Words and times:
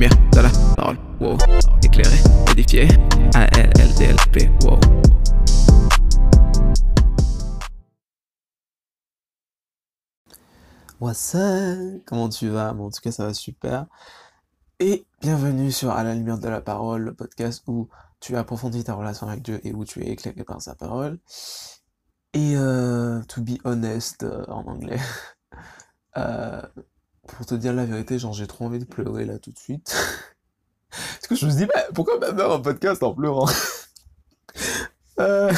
lumière 0.00 0.30
de 0.32 0.40
la 0.40 0.50
parole, 0.76 0.96
wow. 1.20 1.36
Éclairé, 1.82 2.16
édifié, 2.52 2.88
A-L-L-D-L-P, 3.34 4.50
wow. 4.64 4.80
What's 11.00 11.34
up? 11.34 12.02
Comment 12.06 12.30
tu 12.30 12.48
vas? 12.48 12.72
En 12.72 12.88
tout 12.88 13.00
cas, 13.02 13.12
ça 13.12 13.26
va 13.26 13.34
super. 13.34 13.88
Et 14.78 15.04
bienvenue 15.20 15.70
sur 15.70 15.90
À 15.90 16.02
la 16.02 16.14
lumière 16.14 16.38
de 16.38 16.48
la 16.48 16.62
parole, 16.62 17.02
le 17.02 17.14
podcast 17.14 17.62
où 17.66 17.90
tu 18.20 18.34
approfondis 18.38 18.84
ta 18.84 18.94
relation 18.94 19.28
avec 19.28 19.42
Dieu 19.42 19.60
et 19.64 19.74
où 19.74 19.84
tu 19.84 20.02
es 20.02 20.08
éclairé 20.08 20.44
par 20.44 20.62
sa 20.62 20.74
parole. 20.74 21.18
Et 22.32 22.56
euh, 22.56 23.20
to 23.24 23.42
be 23.42 23.58
honest 23.64 24.22
euh, 24.22 24.46
en 24.48 24.64
anglais, 24.66 25.00
euh, 26.16 26.62
pour 27.36 27.46
te 27.46 27.54
dire 27.54 27.72
la 27.72 27.84
vérité, 27.84 28.18
genre 28.18 28.32
j'ai 28.32 28.46
trop 28.46 28.66
envie 28.66 28.78
de 28.78 28.84
pleurer 28.84 29.24
là 29.24 29.38
tout 29.38 29.50
de 29.50 29.58
suite. 29.58 29.94
Parce 30.90 31.26
que 31.28 31.34
je 31.36 31.46
me 31.46 31.52
dis, 31.52 31.66
bah, 31.66 31.84
pourquoi 31.94 32.18
même 32.18 32.38
un 32.38 32.60
podcast 32.60 33.02
en 33.02 33.14
pleurant? 33.14 33.48
Euh... 35.18 35.52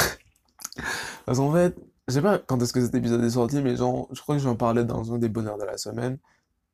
Parce 1.25 1.37
qu'en 1.37 1.53
fait, 1.53 1.73
je 2.09 2.15
sais 2.15 2.21
pas 2.21 2.37
quand 2.37 2.61
est-ce 2.61 2.73
que 2.73 2.83
cet 2.83 2.93
épisode 2.95 3.23
est 3.23 3.29
sorti, 3.29 3.61
mais 3.61 3.77
genre, 3.77 4.09
je 4.11 4.19
crois 4.19 4.35
que 4.35 4.41
j'en 4.41 4.57
parlais 4.57 4.83
dans 4.83 5.13
un 5.13 5.17
des 5.17 5.29
bonheurs 5.29 5.57
de 5.57 5.63
la 5.63 5.77
semaine. 5.77 6.17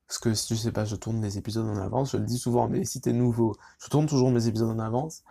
Parce 0.08 0.18
que 0.18 0.34
si 0.34 0.48
tu 0.48 0.58
sais 0.58 0.72
pas, 0.72 0.86
je 0.86 0.96
tourne 0.96 1.22
les 1.22 1.38
épisodes 1.38 1.68
en 1.68 1.78
avance, 1.78 2.14
je 2.14 2.18
le 2.18 2.26
dis 2.26 2.40
souvent, 2.40 2.68
mais 2.68 2.84
si 2.84 3.00
t'es 3.00 3.14
nouveau, 3.14 3.56
je 3.80 3.90
tourne 3.90 4.08
toujours 4.08 4.32
mes 4.32 4.48
épisodes 4.48 4.70
en 4.70 4.80
avance. 4.80 5.24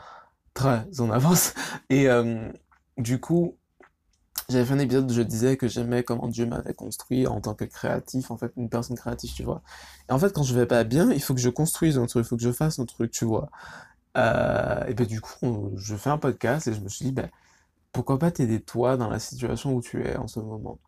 Très 0.55 0.87
en 1.01 1.11
avance. 1.11 1.55
Et 1.91 2.09
euh, 2.09 2.49
du 2.97 3.19
coup, 3.19 3.58
j'avais 4.49 4.65
fait 4.65 4.73
un 4.75 4.79
épisode 4.79 5.11
où 5.11 5.15
je 5.15 5.23
disais 5.23 5.57
que 5.57 5.69
j'aimais 5.69 6.03
comment 6.03 6.29
Dieu 6.29 6.47
m'avait 6.47 6.73
construit 6.75 7.27
en 7.27 7.41
tant 7.41 7.55
que 7.55 7.65
créatif, 7.65 8.31
en 8.31 8.39
fait, 8.39 8.53
une 8.57 8.71
personne 8.71 8.97
créative, 8.97 9.33
tu 9.35 9.43
vois. 9.43 9.63
Et 10.09 10.13
en 10.13 10.19
fait, 10.19 10.33
quand 10.33 10.43
je 10.43 10.55
vais 10.55 10.67
pas 10.67 10.85
bien, 10.85 11.13
il 11.13 11.23
faut 11.23 11.35
que 11.35 11.41
je 11.41 11.51
construise 11.51 11.99
un 11.99 12.07
truc, 12.07 12.25
il 12.25 12.29
faut 12.29 12.37
que 12.37 12.43
je 12.43 12.53
fasse 12.53 12.79
un 12.79 12.87
truc, 12.87 13.11
tu 13.11 13.25
vois. 13.27 13.51
Euh, 14.17 14.85
et 14.87 14.95
ben 14.95 15.07
du 15.07 15.21
coup, 15.21 15.73
je 15.77 15.95
fais 15.97 16.11
un 16.11 16.19
podcast 16.19 16.67
et 16.67 16.75
je 16.75 16.81
me 16.81 16.89
suis 16.89 17.07
dit, 17.07 17.13
ben, 17.13 17.31
pourquoi 17.93 18.19
pas 18.19 18.31
t'aider 18.31 18.61
toi 18.61 18.97
dans 18.97 19.11
la 19.11 19.19
situation 19.19 19.75
où 19.75 19.83
tu 19.83 20.03
es 20.07 20.17
en 20.17 20.29
ce 20.29 20.41
moment? 20.41 20.79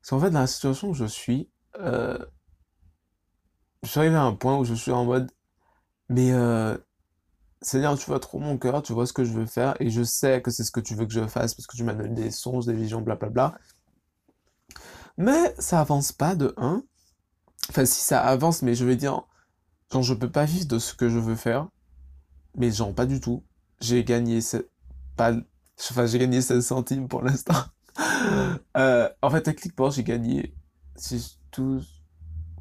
Parce 0.00 0.10
qu'en 0.10 0.20
fait, 0.20 0.30
dans 0.30 0.40
la 0.40 0.46
situation 0.46 0.90
où 0.90 0.94
je 0.94 1.06
suis, 1.06 1.50
euh, 1.80 2.18
je 3.82 3.88
suis 3.88 4.00
arrivé 4.00 4.16
à 4.16 4.22
un 4.22 4.34
point 4.34 4.58
où 4.58 4.64
je 4.64 4.74
suis 4.74 4.92
en 4.92 5.04
mode, 5.04 5.30
mais 6.08 6.32
euh, 6.32 6.76
Seigneur, 7.62 7.98
tu 7.98 8.06
vois 8.06 8.20
trop 8.20 8.38
mon 8.38 8.56
cœur, 8.56 8.82
tu 8.82 8.92
vois 8.94 9.06
ce 9.06 9.12
que 9.12 9.24
je 9.24 9.32
veux 9.32 9.46
faire, 9.46 9.76
et 9.80 9.90
je 9.90 10.02
sais 10.02 10.40
que 10.40 10.50
c'est 10.50 10.64
ce 10.64 10.70
que 10.70 10.80
tu 10.80 10.94
veux 10.94 11.04
que 11.04 11.12
je 11.12 11.26
fasse, 11.26 11.54
parce 11.54 11.66
que 11.66 11.76
tu 11.76 11.84
m'as 11.84 11.92
donné 11.92 12.14
des 12.14 12.30
songes, 12.30 12.64
des 12.64 12.72
visions, 12.72 13.02
blablabla. 13.02 13.54
Mais 15.18 15.54
ça 15.58 15.80
avance 15.80 16.12
pas 16.12 16.34
de 16.34 16.54
1. 16.56 16.82
Enfin, 17.68 17.84
si 17.84 18.02
ça 18.02 18.22
avance, 18.22 18.62
mais 18.62 18.74
je 18.74 18.86
vais 18.86 18.96
dire, 18.96 19.22
genre, 19.92 20.02
je 20.02 20.14
peux 20.14 20.30
pas 20.30 20.46
vivre 20.46 20.66
de 20.66 20.78
ce 20.78 20.94
que 20.94 21.10
je 21.10 21.18
veux 21.18 21.36
faire, 21.36 21.68
mais 22.56 22.70
genre, 22.70 22.94
pas 22.94 23.04
du 23.06 23.20
tout. 23.20 23.44
J'ai 23.80 24.04
gagné, 24.04 24.40
pas, 25.16 25.34
enfin, 25.90 26.06
j'ai 26.06 26.18
gagné 26.18 26.40
16 26.40 26.64
centimes 26.64 27.08
pour 27.08 27.22
l'instant. 27.22 27.62
euh, 28.78 29.08
en 29.20 29.30
fait, 29.30 29.42
techniquement, 29.42 29.90
j'ai 29.90 30.02
gagné 30.02 30.54
6, 30.96 31.38
12, 31.52 32.02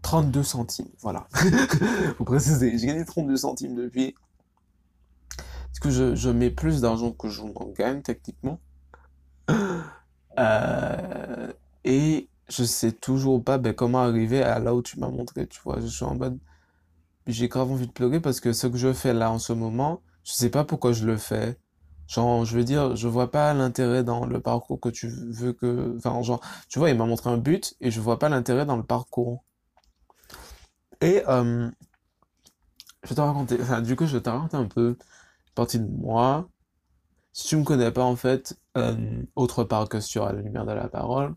32 0.01 0.43
centimes, 0.43 0.89
voilà. 0.99 1.27
Faut 2.17 2.25
préciser, 2.25 2.77
j'ai 2.77 2.87
gagné 2.87 3.05
32 3.05 3.37
centimes 3.37 3.75
depuis. 3.75 4.15
Parce 5.79 5.95
que 5.95 5.97
je, 5.97 6.15
je 6.15 6.29
mets 6.29 6.49
plus 6.49 6.81
d'argent 6.81 7.11
que 7.13 7.29
je 7.29 7.41
m'en 7.41 7.71
gagne, 7.77 8.01
techniquement. 8.01 8.59
Euh, 10.37 11.51
et 11.85 12.29
je 12.49 12.63
sais 12.63 12.91
toujours 12.91 13.43
pas 13.43 13.57
ben, 13.57 13.73
comment 13.73 13.99
arriver 13.99 14.43
à 14.43 14.59
là 14.59 14.75
où 14.75 14.81
tu 14.81 14.99
m'as 14.99 15.09
montré, 15.09 15.47
tu 15.47 15.59
vois. 15.63 15.79
Je 15.79 15.87
suis 15.87 16.03
en 16.03 16.15
mode... 16.15 16.37
J'ai 17.27 17.47
grave 17.47 17.71
envie 17.71 17.87
de 17.87 17.91
pleurer 17.91 18.19
parce 18.19 18.39
que 18.39 18.51
ce 18.53 18.67
que 18.67 18.77
je 18.77 18.91
fais 18.91 19.13
là 19.13 19.31
en 19.31 19.39
ce 19.39 19.53
moment, 19.53 20.01
je 20.23 20.33
sais 20.33 20.49
pas 20.49 20.65
pourquoi 20.65 20.91
je 20.91 21.05
le 21.05 21.15
fais. 21.15 21.57
Genre, 22.07 22.43
je 22.43 22.57
veux 22.57 22.63
dire, 22.65 22.95
je 22.95 23.07
vois 23.07 23.31
pas 23.31 23.53
l'intérêt 23.53 24.03
dans 24.03 24.25
le 24.25 24.41
parcours 24.41 24.79
que 24.79 24.89
tu 24.89 25.07
veux 25.07 25.53
que... 25.53 25.95
Enfin, 25.97 26.21
genre, 26.23 26.41
tu 26.67 26.79
vois, 26.79 26.89
il 26.89 26.97
m'a 26.97 27.05
montré 27.05 27.29
un 27.29 27.37
but 27.37 27.75
et 27.79 27.89
je 27.91 28.01
vois 28.01 28.19
pas 28.19 28.27
l'intérêt 28.29 28.65
dans 28.65 28.77
le 28.77 28.83
parcours. 28.83 29.45
Et 31.01 31.23
euh, 31.27 31.69
je 33.03 33.09
vais 33.09 33.15
te 33.15 33.21
raconter, 33.21 33.57
enfin, 33.61 33.81
du 33.81 33.95
coup, 33.95 34.05
je 34.05 34.17
vais 34.17 34.23
te 34.23 34.29
raconter 34.29 34.57
un 34.57 34.65
peu 34.65 34.97
partie 35.55 35.79
de 35.79 35.87
moi. 35.87 36.49
Si 37.33 37.47
tu 37.47 37.57
me 37.57 37.63
connais 37.63 37.91
pas, 37.91 38.03
en 38.03 38.15
fait, 38.15 38.59
euh, 38.77 39.23
autre 39.35 39.63
part 39.63 39.87
que 39.89 39.99
sur 39.99 40.25
la 40.25 40.33
lumière 40.33 40.65
de 40.65 40.71
la 40.71 40.87
parole, 40.87 41.35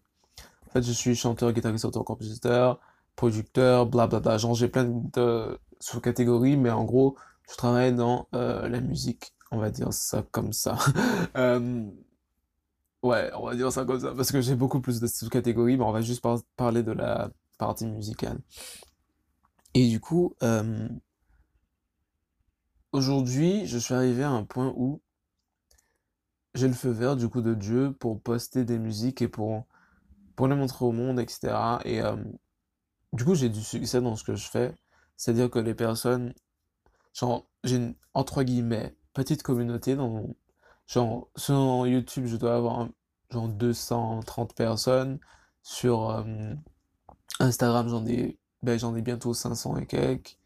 en 0.66 0.70
fait, 0.72 0.82
je 0.82 0.92
suis 0.92 1.14
chanteur, 1.14 1.52
guitariste, 1.52 1.84
auteur-compositeur, 1.84 2.80
producteur, 3.16 3.86
blablabla. 3.86 4.38
Genre, 4.38 4.54
j'ai 4.54 4.68
plein 4.68 4.84
de 4.84 5.58
sous-catégories, 5.80 6.56
mais 6.56 6.70
en 6.70 6.84
gros, 6.84 7.16
je 7.50 7.56
travaille 7.56 7.94
dans 7.94 8.28
euh, 8.34 8.68
la 8.68 8.80
musique. 8.80 9.34
On 9.50 9.58
va 9.58 9.70
dire 9.70 9.92
ça 9.92 10.24
comme 10.30 10.52
ça. 10.52 10.78
euh, 11.36 11.84
ouais, 13.02 13.30
on 13.34 13.46
va 13.46 13.54
dire 13.54 13.70
ça 13.70 13.84
comme 13.84 14.00
ça, 14.00 14.14
parce 14.16 14.32
que 14.32 14.40
j'ai 14.40 14.56
beaucoup 14.56 14.80
plus 14.80 14.98
de 15.00 15.06
sous-catégories, 15.06 15.76
mais 15.76 15.84
on 15.84 15.92
va 15.92 16.00
juste 16.00 16.22
par 16.22 16.38
parler 16.56 16.82
de 16.82 16.92
la 16.92 17.30
partie 17.58 17.86
musicale. 17.86 18.38
Et 19.74 19.88
du 19.88 20.00
coup, 20.00 20.34
aujourd'hui, 22.92 23.66
je 23.66 23.78
suis 23.78 23.94
arrivé 23.94 24.22
à 24.22 24.30
un 24.30 24.44
point 24.44 24.72
où 24.76 25.00
j'ai 26.54 26.68
le 26.68 26.74
feu 26.74 26.90
vert 26.90 27.16
du 27.16 27.28
coup 27.28 27.40
de 27.40 27.54
Dieu 27.54 27.92
pour 27.98 28.20
poster 28.20 28.64
des 28.64 28.78
musiques 28.78 29.22
et 29.22 29.28
pour, 29.28 29.66
pour 30.36 30.48
les 30.48 30.54
montrer 30.54 30.84
au 30.84 30.92
monde, 30.92 31.18
etc. 31.18 31.54
Et 31.84 32.02
euh, 32.02 32.16
du 33.12 33.24
coup, 33.24 33.34
j'ai 33.34 33.48
du 33.48 33.62
succès 33.62 34.00
dans 34.00 34.16
ce 34.16 34.24
que 34.24 34.34
je 34.34 34.48
fais. 34.48 34.74
C'est-à-dire 35.16 35.50
que 35.50 35.58
les 35.58 35.74
personnes, 35.74 36.34
genre, 37.14 37.46
j'ai 37.64 37.76
une, 37.76 37.94
entre 38.14 38.42
guillemets, 38.42 38.94
petite 39.14 39.42
communauté 39.42 39.96
genre, 40.86 41.28
sur 41.36 41.86
YouTube, 41.86 42.26
je 42.26 42.36
dois 42.36 42.56
avoir, 42.56 42.88
genre, 43.30 43.48
230 43.48 44.54
personnes. 44.54 45.18
Sur 45.64 46.10
euh, 46.10 46.54
Instagram, 47.38 47.88
j'en 47.88 48.04
ai, 48.06 48.36
ben, 48.62 48.78
j'en 48.78 48.96
ai 48.96 49.02
bientôt 49.02 49.32
500 49.32 49.76
et 49.78 49.86
quelques. 49.86 50.38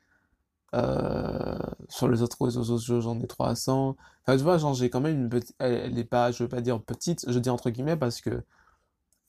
Euh, 0.74 1.58
sur 1.88 2.08
les 2.08 2.22
autres 2.22 2.44
réseaux 2.44 2.64
sociaux, 2.64 3.00
j'en 3.00 3.18
ai 3.20 3.26
300. 3.26 3.96
Enfin, 4.22 4.36
tu 4.36 4.42
vois, 4.42 4.58
genre, 4.58 4.74
j'ai 4.74 4.90
quand 4.90 5.00
même 5.00 5.16
une 5.22 5.28
petite... 5.28 5.54
Elle, 5.58 5.74
elle 5.74 5.98
est 5.98 6.04
pas, 6.04 6.32
je 6.32 6.42
veux 6.42 6.48
pas 6.48 6.60
dire 6.60 6.82
petite, 6.82 7.24
je 7.30 7.38
dis 7.38 7.50
entre 7.50 7.70
guillemets 7.70 7.96
parce 7.96 8.20
que 8.20 8.42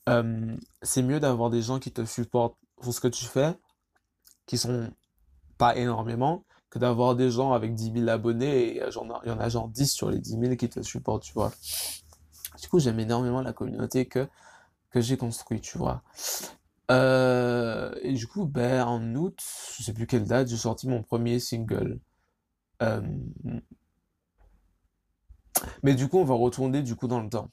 euh, 0.08 0.56
c'est 0.82 1.02
mieux 1.02 1.20
d'avoir 1.20 1.50
des 1.50 1.62
gens 1.62 1.78
qui 1.78 1.92
te 1.92 2.04
supportent 2.04 2.56
pour 2.76 2.92
ce 2.92 3.00
que 3.00 3.08
tu 3.08 3.24
fais, 3.24 3.54
qui 4.46 4.58
sont 4.58 4.90
pas 5.58 5.76
énormément, 5.76 6.44
que 6.70 6.78
d'avoir 6.78 7.14
des 7.16 7.30
gens 7.30 7.52
avec 7.52 7.74
10 7.74 7.92
000 7.92 8.08
abonnés 8.08 8.76
et 8.76 8.90
genre, 8.90 9.20
il 9.24 9.28
y 9.28 9.32
en 9.32 9.40
a 9.40 9.48
genre 9.48 9.68
10 9.68 9.90
sur 9.90 10.10
les 10.10 10.18
10 10.18 10.38
000 10.38 10.56
qui 10.56 10.68
te 10.68 10.82
supportent, 10.82 11.22
tu 11.22 11.32
vois. 11.34 11.52
Du 12.60 12.68
coup, 12.68 12.78
j'aime 12.78 12.98
énormément 13.00 13.42
la 13.42 13.52
communauté 13.52 14.06
que, 14.06 14.28
que 14.90 15.00
j'ai 15.00 15.16
construite, 15.16 15.62
tu 15.62 15.78
vois. 15.78 16.02
Euh, 16.90 17.94
et 18.02 18.12
du 18.14 18.26
coup, 18.26 18.46
ben, 18.46 18.82
en 18.86 19.14
août, 19.14 19.40
je 19.76 19.82
sais 19.82 19.92
plus 19.92 20.06
quelle 20.06 20.24
date, 20.24 20.48
j'ai 20.48 20.56
sorti 20.56 20.88
mon 20.88 21.02
premier 21.02 21.38
single. 21.38 22.00
Euh, 22.82 23.02
mais 25.82 25.94
du 25.94 26.08
coup, 26.08 26.18
on 26.18 26.24
va 26.24 26.34
retourner 26.34 26.82
du 26.82 26.96
coup 26.96 27.08
dans 27.08 27.20
le 27.20 27.28
temps. 27.28 27.50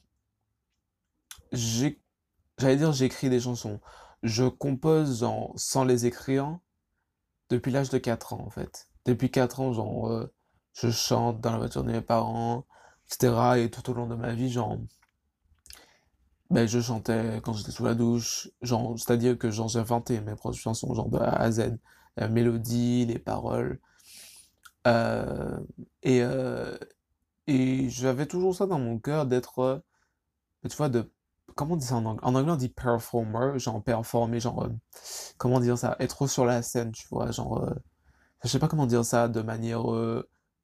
J'allais 1.52 2.76
dire, 2.76 2.92
j'écris 2.92 3.30
des 3.30 3.40
chansons. 3.40 3.80
Je 4.22 4.44
compose 4.44 5.26
sans 5.56 5.84
les 5.84 6.06
écrire 6.06 6.58
depuis 7.50 7.70
l'âge 7.70 7.90
de 7.90 7.98
4 7.98 8.32
ans, 8.32 8.40
en 8.46 8.50
fait. 8.50 8.88
Depuis 9.04 9.30
4 9.30 9.60
ans, 9.60 9.72
genre, 9.72 10.08
euh, 10.08 10.32
je 10.74 10.90
chante 10.90 11.40
dans 11.40 11.52
la 11.52 11.58
voiture 11.58 11.84
de 11.84 11.92
mes 11.92 12.00
parents, 12.00 12.66
etc. 13.06 13.58
Et 13.58 13.70
tout 13.70 13.88
au 13.90 13.94
long 13.94 14.06
de 14.06 14.14
ma 14.16 14.32
vie, 14.32 14.50
genre, 14.50 14.78
ben, 16.50 16.66
je 16.68 16.80
chantais 16.80 17.40
quand 17.44 17.52
j'étais 17.54 17.72
sous 17.72 17.84
la 17.84 17.94
douche, 17.94 18.48
c'est-à-dire 18.62 19.36
que 19.38 19.50
j'inventais 19.50 20.20
mes 20.20 20.34
propres 20.34 20.56
chansons, 20.56 20.94
genre 20.94 21.08
de 21.08 21.18
A 21.18 21.30
à 21.30 21.50
Z, 21.50 21.78
la 22.16 22.28
mélodie, 22.28 23.06
les 23.06 23.18
paroles. 23.18 23.80
Euh, 24.86 25.58
et, 26.02 26.22
euh, 26.22 26.76
et 27.48 27.88
j'avais 27.88 28.26
toujours 28.26 28.54
ça 28.54 28.66
dans 28.66 28.78
mon 28.78 28.98
cœur 28.98 29.26
d'être, 29.26 29.58
euh, 29.58 29.78
tu 30.68 30.76
vois, 30.76 30.88
de, 30.88 31.10
comment 31.56 31.74
on 31.74 31.76
dit 31.76 31.86
ça 31.86 31.96
en 31.96 32.04
anglais? 32.04 32.24
En 32.24 32.34
anglais, 32.36 32.52
on 32.52 32.56
dit 32.56 32.68
performer, 32.68 33.58
genre 33.58 33.82
performer, 33.82 34.40
genre, 34.40 34.68
comment 35.38 35.60
dire 35.60 35.78
ça? 35.78 35.96
Être 36.00 36.26
sur 36.28 36.44
la 36.44 36.62
scène, 36.62 36.92
tu 36.92 37.06
vois, 37.08 37.30
genre, 37.32 37.68
je 38.44 38.48
sais 38.48 38.58
pas 38.60 38.68
comment 38.68 38.86
dire 38.86 39.04
ça 39.04 39.28
de 39.28 39.42
manière, 39.42 39.84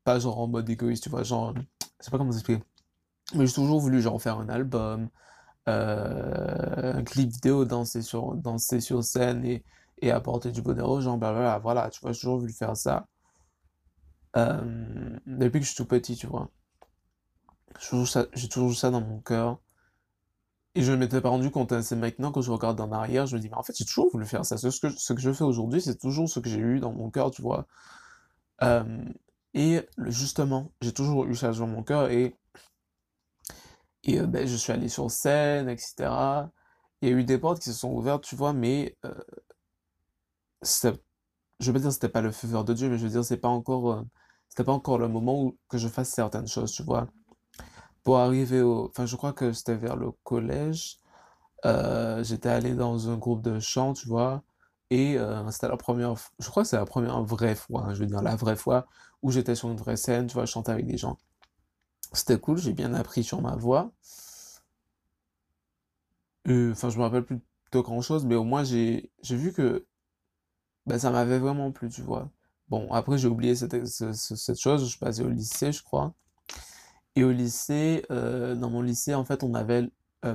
pas 0.05 0.19
genre 0.21 0.39
en 0.41 0.49
mode 0.49 0.69
égoïste, 0.71 1.05
tu 1.05 1.11
vois, 1.11 1.25
genre, 1.25 1.55
je 1.57 2.05
sais 2.05 2.11
pas 2.11 2.19
comment 2.19 2.33
expliquer. 2.33 2.63
Mais 3.35 3.47
j'ai 3.47 3.55
toujours 3.55 3.81
voulu, 3.81 4.01
genre, 4.03 4.21
faire 4.23 4.39
un 4.39 4.49
album, 4.49 5.09
euh, 5.69 6.95
un 6.95 7.05
clip 7.05 7.31
vidéo, 7.31 7.65
danser 7.65 8.03
sur, 8.03 8.35
danser 8.35 8.81
sur 8.81 9.05
scène 9.05 9.45
et, 9.45 9.65
et 10.01 10.11
apporter 10.11 10.51
du 10.51 10.63
bonheur 10.63 10.91
aux 10.91 11.01
gens, 11.01 11.19
blablabla, 11.19 11.59
voilà, 11.61 11.91
tu 11.91 12.01
vois, 12.01 12.13
j'ai 12.13 12.21
toujours 12.21 12.39
voulu 12.39 12.53
faire 12.53 12.77
ça. 12.77 13.07
Euh, 14.37 15.19
depuis 15.27 15.61
que 15.61 15.67
je 15.67 15.71
suis 15.71 15.77
tout 15.77 15.87
petit, 15.87 16.17
tu 16.17 16.27
vois. 16.27 16.51
J'ai 17.81 18.49
toujours 18.49 18.75
ça, 18.75 18.81
ça 18.81 18.91
dans 18.91 19.01
mon 19.01 19.21
cœur. 19.21 19.61
Et 20.75 20.83
je 20.83 20.93
ne 20.93 20.97
m'étais 20.97 21.21
pas 21.21 21.29
rendu 21.29 21.51
compte, 21.51 21.73
hein, 21.73 21.83
c'est 21.83 21.97
maintenant 21.97 22.33
que 22.33 22.41
je 22.41 22.51
regarde 22.51 22.81
en 22.81 22.91
arrière, 22.93 23.27
je 23.27 23.37
me 23.37 23.41
dis, 23.41 23.49
mais 23.51 23.57
en 23.57 23.63
fait, 23.63 23.77
j'ai 23.77 23.85
toujours 23.85 24.11
voulu 24.11 24.25
faire 24.25 24.45
ça. 24.47 24.57
Ce 24.57 24.69
que, 24.81 24.89
ce 24.89 25.13
que 25.13 25.21
je 25.21 25.33
fais 25.33 25.45
aujourd'hui, 25.45 25.83
c'est 25.83 25.99
toujours 25.99 26.29
ce 26.29 26.41
que 26.41 26.49
j'ai 26.49 26.59
eu 26.59 26.81
dans 26.81 26.93
mon 26.93 27.11
cœur, 27.11 27.31
tu 27.31 27.43
vois. 27.43 27.67
Euh, 28.63 29.05
et 29.55 29.81
justement, 30.07 30.73
j'ai 30.81 30.93
toujours 30.93 31.27
eu 31.27 31.35
ça 31.37 31.53
dans 31.53 31.67
mon 31.67 31.83
cœur 31.83 32.11
et, 32.11 32.37
et 34.05 34.21
euh, 34.21 34.27
ben, 34.27 34.47
je 34.47 34.57
suis 34.57 34.73
allé 34.73 34.89
sur 34.89 35.11
scène, 35.11 35.69
etc. 35.69 36.51
Il 37.03 37.09
y 37.09 37.13
a 37.13 37.17
eu 37.17 37.25
des 37.25 37.39
portes 37.39 37.61
qui 37.61 37.71
se 37.71 37.75
sont 37.79 37.93
ouvertes, 37.93 38.25
tu 38.25 38.37
vois, 38.37 38.53
mais 38.53 38.97
euh, 39.05 39.15
je 41.61 41.67
veux 41.67 41.73
pas 41.75 41.79
dire 41.81 41.93
c'était 41.93 42.09
pas 42.09 42.21
le 42.23 42.33
faveur 42.33 42.65
de 42.65 42.75
Dieu, 42.75 42.89
mais 42.89 42.99
je 42.99 43.05
veux 43.05 43.11
dire 43.11 43.25
c'est 43.25 43.37
pas 43.37 43.49
encore, 43.49 43.93
euh, 43.93 44.03
c'était 44.49 44.65
pas 44.65 44.73
encore 44.73 44.99
le 44.99 45.09
moment 45.09 45.43
où 45.43 45.59
que 45.69 45.79
je 45.79 45.89
fasse 45.89 46.11
certaines 46.11 46.49
choses, 46.49 46.73
tu 46.73 46.83
vois. 46.83 47.09
Pour 48.05 48.19
arriver 48.19 48.63
au, 48.63 48.87
enfin 48.89 49.07
je 49.07 49.17
crois 49.17 49.33
que 49.33 49.53
c'était 49.53 49.77
vers 49.77 49.97
le 49.97 50.13
collège, 50.25 50.99
euh, 51.67 52.25
j'étais 52.25 52.49
allé 52.51 52.75
dans 52.75 53.11
un 53.11 53.17
groupe 53.19 53.43
de 53.43 53.61
chant, 53.61 53.95
tu 53.95 54.09
vois, 54.09 54.43
et 54.91 55.19
c'était 55.51 55.69
la 55.69 55.77
première, 55.79 56.15
je 56.41 56.51
crois 56.51 56.65
que 56.65 56.69
c'est 56.71 56.77
la 56.77 56.87
première 56.87 57.23
vraie 57.25 57.55
fois, 57.57 57.85
hein, 57.87 57.95
je 57.95 58.01
veux 58.01 58.07
dire 58.07 58.23
la 58.23 58.37
vraie 58.37 58.57
fois 58.57 58.87
où 59.23 59.31
j'étais 59.33 59.55
sur 59.55 59.71
une 59.71 59.77
vraie 59.79 59.97
scène, 59.97 60.27
tu 60.29 60.35
vois, 60.35 60.47
je 60.47 60.53
chantais 60.53 60.73
avec 60.73 60.87
des 60.87 60.99
gens. 60.99 61.19
C'était 62.15 62.39
cool, 62.39 62.57
j'ai 62.57 62.73
bien 62.73 62.95
appris 62.95 63.23
sur 63.23 63.43
ma 63.43 63.55
voix. 63.55 63.93
Euh, 66.49 66.71
Enfin, 66.73 66.89
je 66.91 66.99
me 66.99 67.03
rappelle 67.03 67.25
plus 67.25 67.41
de 67.73 67.81
grand-chose, 67.81 68.25
mais 68.25 68.35
au 68.37 68.45
moins 68.45 68.63
j'ai 68.65 69.11
vu 69.31 69.53
que 69.53 69.85
ben, 70.87 70.99
ça 70.99 71.11
m'avait 71.11 71.39
vraiment 71.39 71.73
plu, 71.73 71.89
tu 71.91 72.03
vois. 72.03 72.31
Bon, 72.69 72.91
après 72.93 73.19
j'ai 73.19 73.29
oublié 73.29 73.55
cette, 73.57 73.87
ce- 73.87 74.13
ce- 74.13 74.37
cette 74.37 74.61
chose, 74.61 74.89
je 74.91 74.99
passé 74.99 75.23
au 75.23 75.29
lycée, 75.29 75.73
je 75.73 75.83
crois. 75.83 76.15
Et 77.17 77.25
au 77.25 77.31
lycée, 77.33 78.05
euh, 78.11 78.55
dans 78.55 78.71
mon 78.71 78.83
lycée, 78.83 79.15
en 79.15 79.25
fait, 79.25 79.43
on 79.43 79.55
avait 79.55 79.89
euh, 80.25 80.35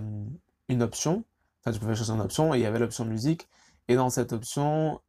une 0.70 0.84
option. 0.84 1.24
Enfin, 1.62 1.72
tu 1.74 1.80
pouvais 1.80 1.96
choisir 1.96 2.16
une 2.16 2.22
option 2.22 2.54
et 2.54 2.60
il 2.60 2.62
y 2.62 2.66
avait 2.66 2.80
l'option 2.80 3.06
musique. 3.06 3.48
Et 3.88 3.96
dans 3.96 4.10
cette 4.10 4.34
option, 4.34 5.00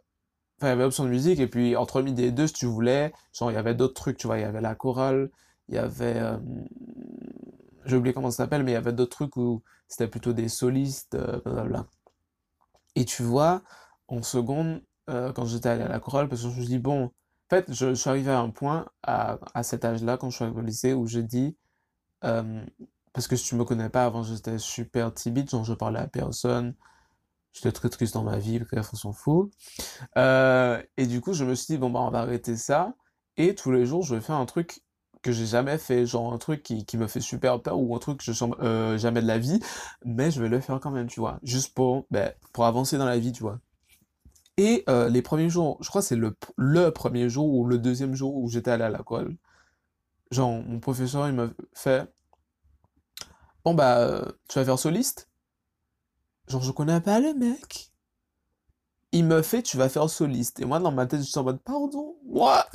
enfin, 0.59 0.69
il 0.69 0.71
y 0.71 0.73
avait 0.73 0.85
l'option 0.85 1.05
de 1.05 1.11
musique 1.11 1.41
et 1.41 1.49
puis 1.49 1.77
entre 1.77 2.03
midi 2.03 2.25
et 2.25 2.33
deux, 2.33 2.47
si 2.49 2.55
tu 2.55 2.67
voulais, 2.67 3.13
genre, 3.35 3.51
il 3.51 3.55
y 3.55 3.59
avait 3.59 3.75
d'autres 3.75 3.95
trucs, 3.95 4.19
tu 4.19 4.27
vois. 4.29 4.39
Il 4.39 4.43
y 4.43 4.45
avait 4.45 4.61
la 4.63 4.75
chorale, 4.75 5.31
il 5.69 5.75
y 5.75 5.79
avait, 5.79 6.19
euh, 6.19 6.39
j'ai 7.85 7.97
oublié 7.97 8.15
comment 8.15 8.31
ça 8.31 8.39
s'appelle, 8.39 8.63
mais 8.63 8.73
il 8.73 8.75
y 8.75 8.79
avait 8.79 8.93
d'autres 8.93 9.17
trucs 9.17 9.37
où 9.37 9.63
c'était 9.89 10.09
plutôt 10.09 10.33
des 10.33 10.49
solistes, 10.49 11.15
euh, 11.15 11.41
blablabla. 11.45 11.87
Et 12.95 13.05
tu 13.05 13.23
vois, 13.23 13.63
en 14.09 14.23
seconde, 14.23 14.83
euh, 15.09 15.33
quand 15.33 15.47
j'étais 15.47 15.69
allé 15.71 15.83
à 15.83 15.89
la 15.89 16.01
chorale, 16.01 16.29
parce 16.29 16.43
que 16.43 16.49
je 16.49 16.55
me 16.55 16.61
suis 16.61 16.69
dit, 16.69 16.79
bon, 16.79 17.05
en 17.07 17.11
fait, 17.51 17.73
je, 17.73 17.95
suis 17.95 18.11
arrivé 18.11 18.31
à 18.31 18.41
un 18.41 18.51
point, 18.51 18.87
à, 19.03 19.39
à 19.55 19.63
cet 19.63 19.85
âge-là, 19.85 20.19
quand 20.19 20.31
je 20.31 20.37
suis 20.37 20.45
arrivé 20.45 20.61
au 20.61 20.63
lycée, 20.63 20.93
où 20.93 21.07
j'ai 21.07 21.23
dit, 21.23 21.57
euh, 22.25 22.65
parce 23.13 23.27
que 23.27 23.37
si 23.37 23.49
tu 23.49 23.55
me 23.57 23.65
connais 23.65 23.89
pas, 23.89 24.05
avant 24.05 24.23
j'étais 24.23 24.59
super 24.59 25.13
timide, 25.15 25.49
genre 25.49 25.65
je 25.65 25.75
parlais 25.75 26.01
à 26.01 26.07
personne, 26.07 26.75
j'étais 27.53 27.73
très 27.73 27.89
triste 27.89 28.15
dans 28.15 28.25
ma 28.25 28.39
vie, 28.39 28.59
bref, 28.61 28.91
on 28.93 28.97
s'en 28.97 29.13
fout. 29.13 29.51
Et 30.17 31.07
du 31.07 31.21
coup, 31.21 31.33
je 31.33 31.45
me 31.45 31.55
suis 31.55 31.75
dit, 31.75 31.79
bon, 31.79 31.91
bah, 31.91 32.01
on 32.01 32.11
va 32.11 32.21
arrêter 32.21 32.57
ça, 32.57 32.95
et 33.37 33.55
tous 33.55 33.73
les 33.73 33.87
jours, 33.87 34.03
je 34.03 34.15
vais 34.15 34.21
faire 34.21 34.37
un 34.37 34.47
truc 34.47 34.83
que 35.23 35.33
j'ai 35.33 35.47
jamais 35.47 35.79
fait, 35.79 36.07
genre 36.07 36.33
un 36.33 36.39
truc 36.39 36.63
qui, 36.63 36.85
qui 36.85 36.97
me 36.97 37.07
fait 37.07 37.21
super 37.21 37.61
peur, 37.63 37.79
ou 37.79 37.95
un 37.97 37.99
truc 37.99 38.19
que 38.19 38.25
je 38.25 38.33
sens 38.33 38.55
euh, 38.61 38.99
jamais 38.99 39.23
de 39.23 39.27
la 39.27 39.39
vie, 39.39 39.61
mais 40.05 40.31
je 40.31 40.41
vais 40.41 40.49
le 40.49 40.61
faire 40.61 40.81
quand 40.81 40.91
même, 40.91 41.07
tu 41.09 41.21
vois, 41.21 41.39
juste 41.43 41.75
pour, 41.75 42.07
ben, 42.11 42.33
pour 42.53 42.67
avancer 42.67 42.99
dans 42.99 43.07
la 43.07 43.19
vie, 43.19 43.33
tu 43.33 43.43
vois. 43.43 43.59
Et 44.57 44.85
euh, 44.89 45.09
les 45.09 45.23
premiers 45.23 45.49
jours, 45.51 45.79
je 45.81 45.89
crois 45.89 46.01
que 46.03 46.09
c'est 46.09 46.17
le, 46.17 46.37
le 46.57 46.91
premier 46.91 47.29
jour 47.29 47.49
ou 47.55 47.65
le 47.67 47.79
deuxième 47.79 48.15
jour 48.15 48.37
où 48.37 48.49
j'étais 48.49 48.73
allé 48.73 48.85
à 48.85 48.91
l'école, 48.91 49.37
genre 50.31 50.51
mon 50.63 50.81
professeur 50.81 51.29
il 51.29 51.35
me 51.35 51.55
fait, 51.75 52.11
bon 53.65 53.75
bah 53.75 53.99
euh, 53.99 54.25
tu 54.49 54.59
vas 54.59 54.65
faire 54.65 54.79
soliste? 54.79 55.31
Genre 56.49 56.63
je 56.63 56.73
connais 56.73 57.01
pas 57.01 57.21
le 57.21 57.35
mec. 57.35 57.93
Il 59.13 59.25
me 59.25 59.43
fait 59.43 59.63
tu 59.63 59.77
vas 59.77 59.89
faire 59.89 60.11
soliste. 60.11 60.61
Et 60.61 60.65
moi 60.65 60.81
dans 60.81 60.93
ma 60.93 61.07
tête 61.07 61.21
je 61.21 61.27
suis 61.27 61.39
en 61.39 61.45
mode 61.45 61.63
pardon, 61.63 62.17
what? 62.25 62.69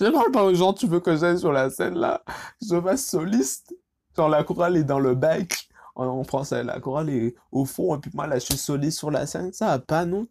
Je 0.00 0.06
parle 0.10 0.30
pas 0.32 0.44
aux 0.44 0.54
gens, 0.54 0.72
tu 0.72 0.86
veux 0.86 1.00
que 1.00 1.16
j'aille 1.16 1.38
sur 1.38 1.52
la 1.52 1.70
scène 1.70 1.94
là, 1.98 2.22
je 2.62 2.80
fasse 2.80 3.04
soliste. 3.06 3.74
Genre 4.16 4.28
la 4.28 4.44
chorale 4.44 4.76
est 4.76 4.84
dans 4.84 4.98
le 5.00 5.14
bac. 5.14 5.68
En, 5.96 6.06
en 6.06 6.24
français, 6.24 6.62
la 6.62 6.78
chorale 6.80 7.10
est 7.10 7.34
au 7.50 7.64
fond, 7.64 7.96
et 7.96 7.98
puis 7.98 8.10
moi 8.14 8.26
là 8.28 8.38
je 8.38 8.44
suis 8.44 8.56
soliste 8.56 8.98
sur 8.98 9.10
la 9.10 9.26
scène, 9.26 9.52
ça 9.52 9.66
va 9.66 9.78
pas 9.80 10.04
non. 10.04 10.28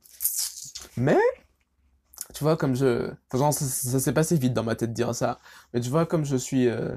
Mais 0.97 1.19
tu 2.33 2.43
vois, 2.43 2.57
comme 2.57 2.75
je. 2.75 3.09
Enfin, 3.31 3.37
genre, 3.37 3.53
ça, 3.53 3.65
ça 3.65 3.99
s'est 3.99 4.13
passé 4.13 4.35
vite 4.37 4.53
dans 4.53 4.63
ma 4.63 4.75
tête 4.75 4.89
de 4.91 4.95
dire 4.95 5.15
ça. 5.15 5.39
Mais 5.73 5.79
tu 5.79 5.89
vois, 5.89 6.05
comme 6.05 6.25
je 6.25 6.35
suis. 6.37 6.67
euh, 6.67 6.95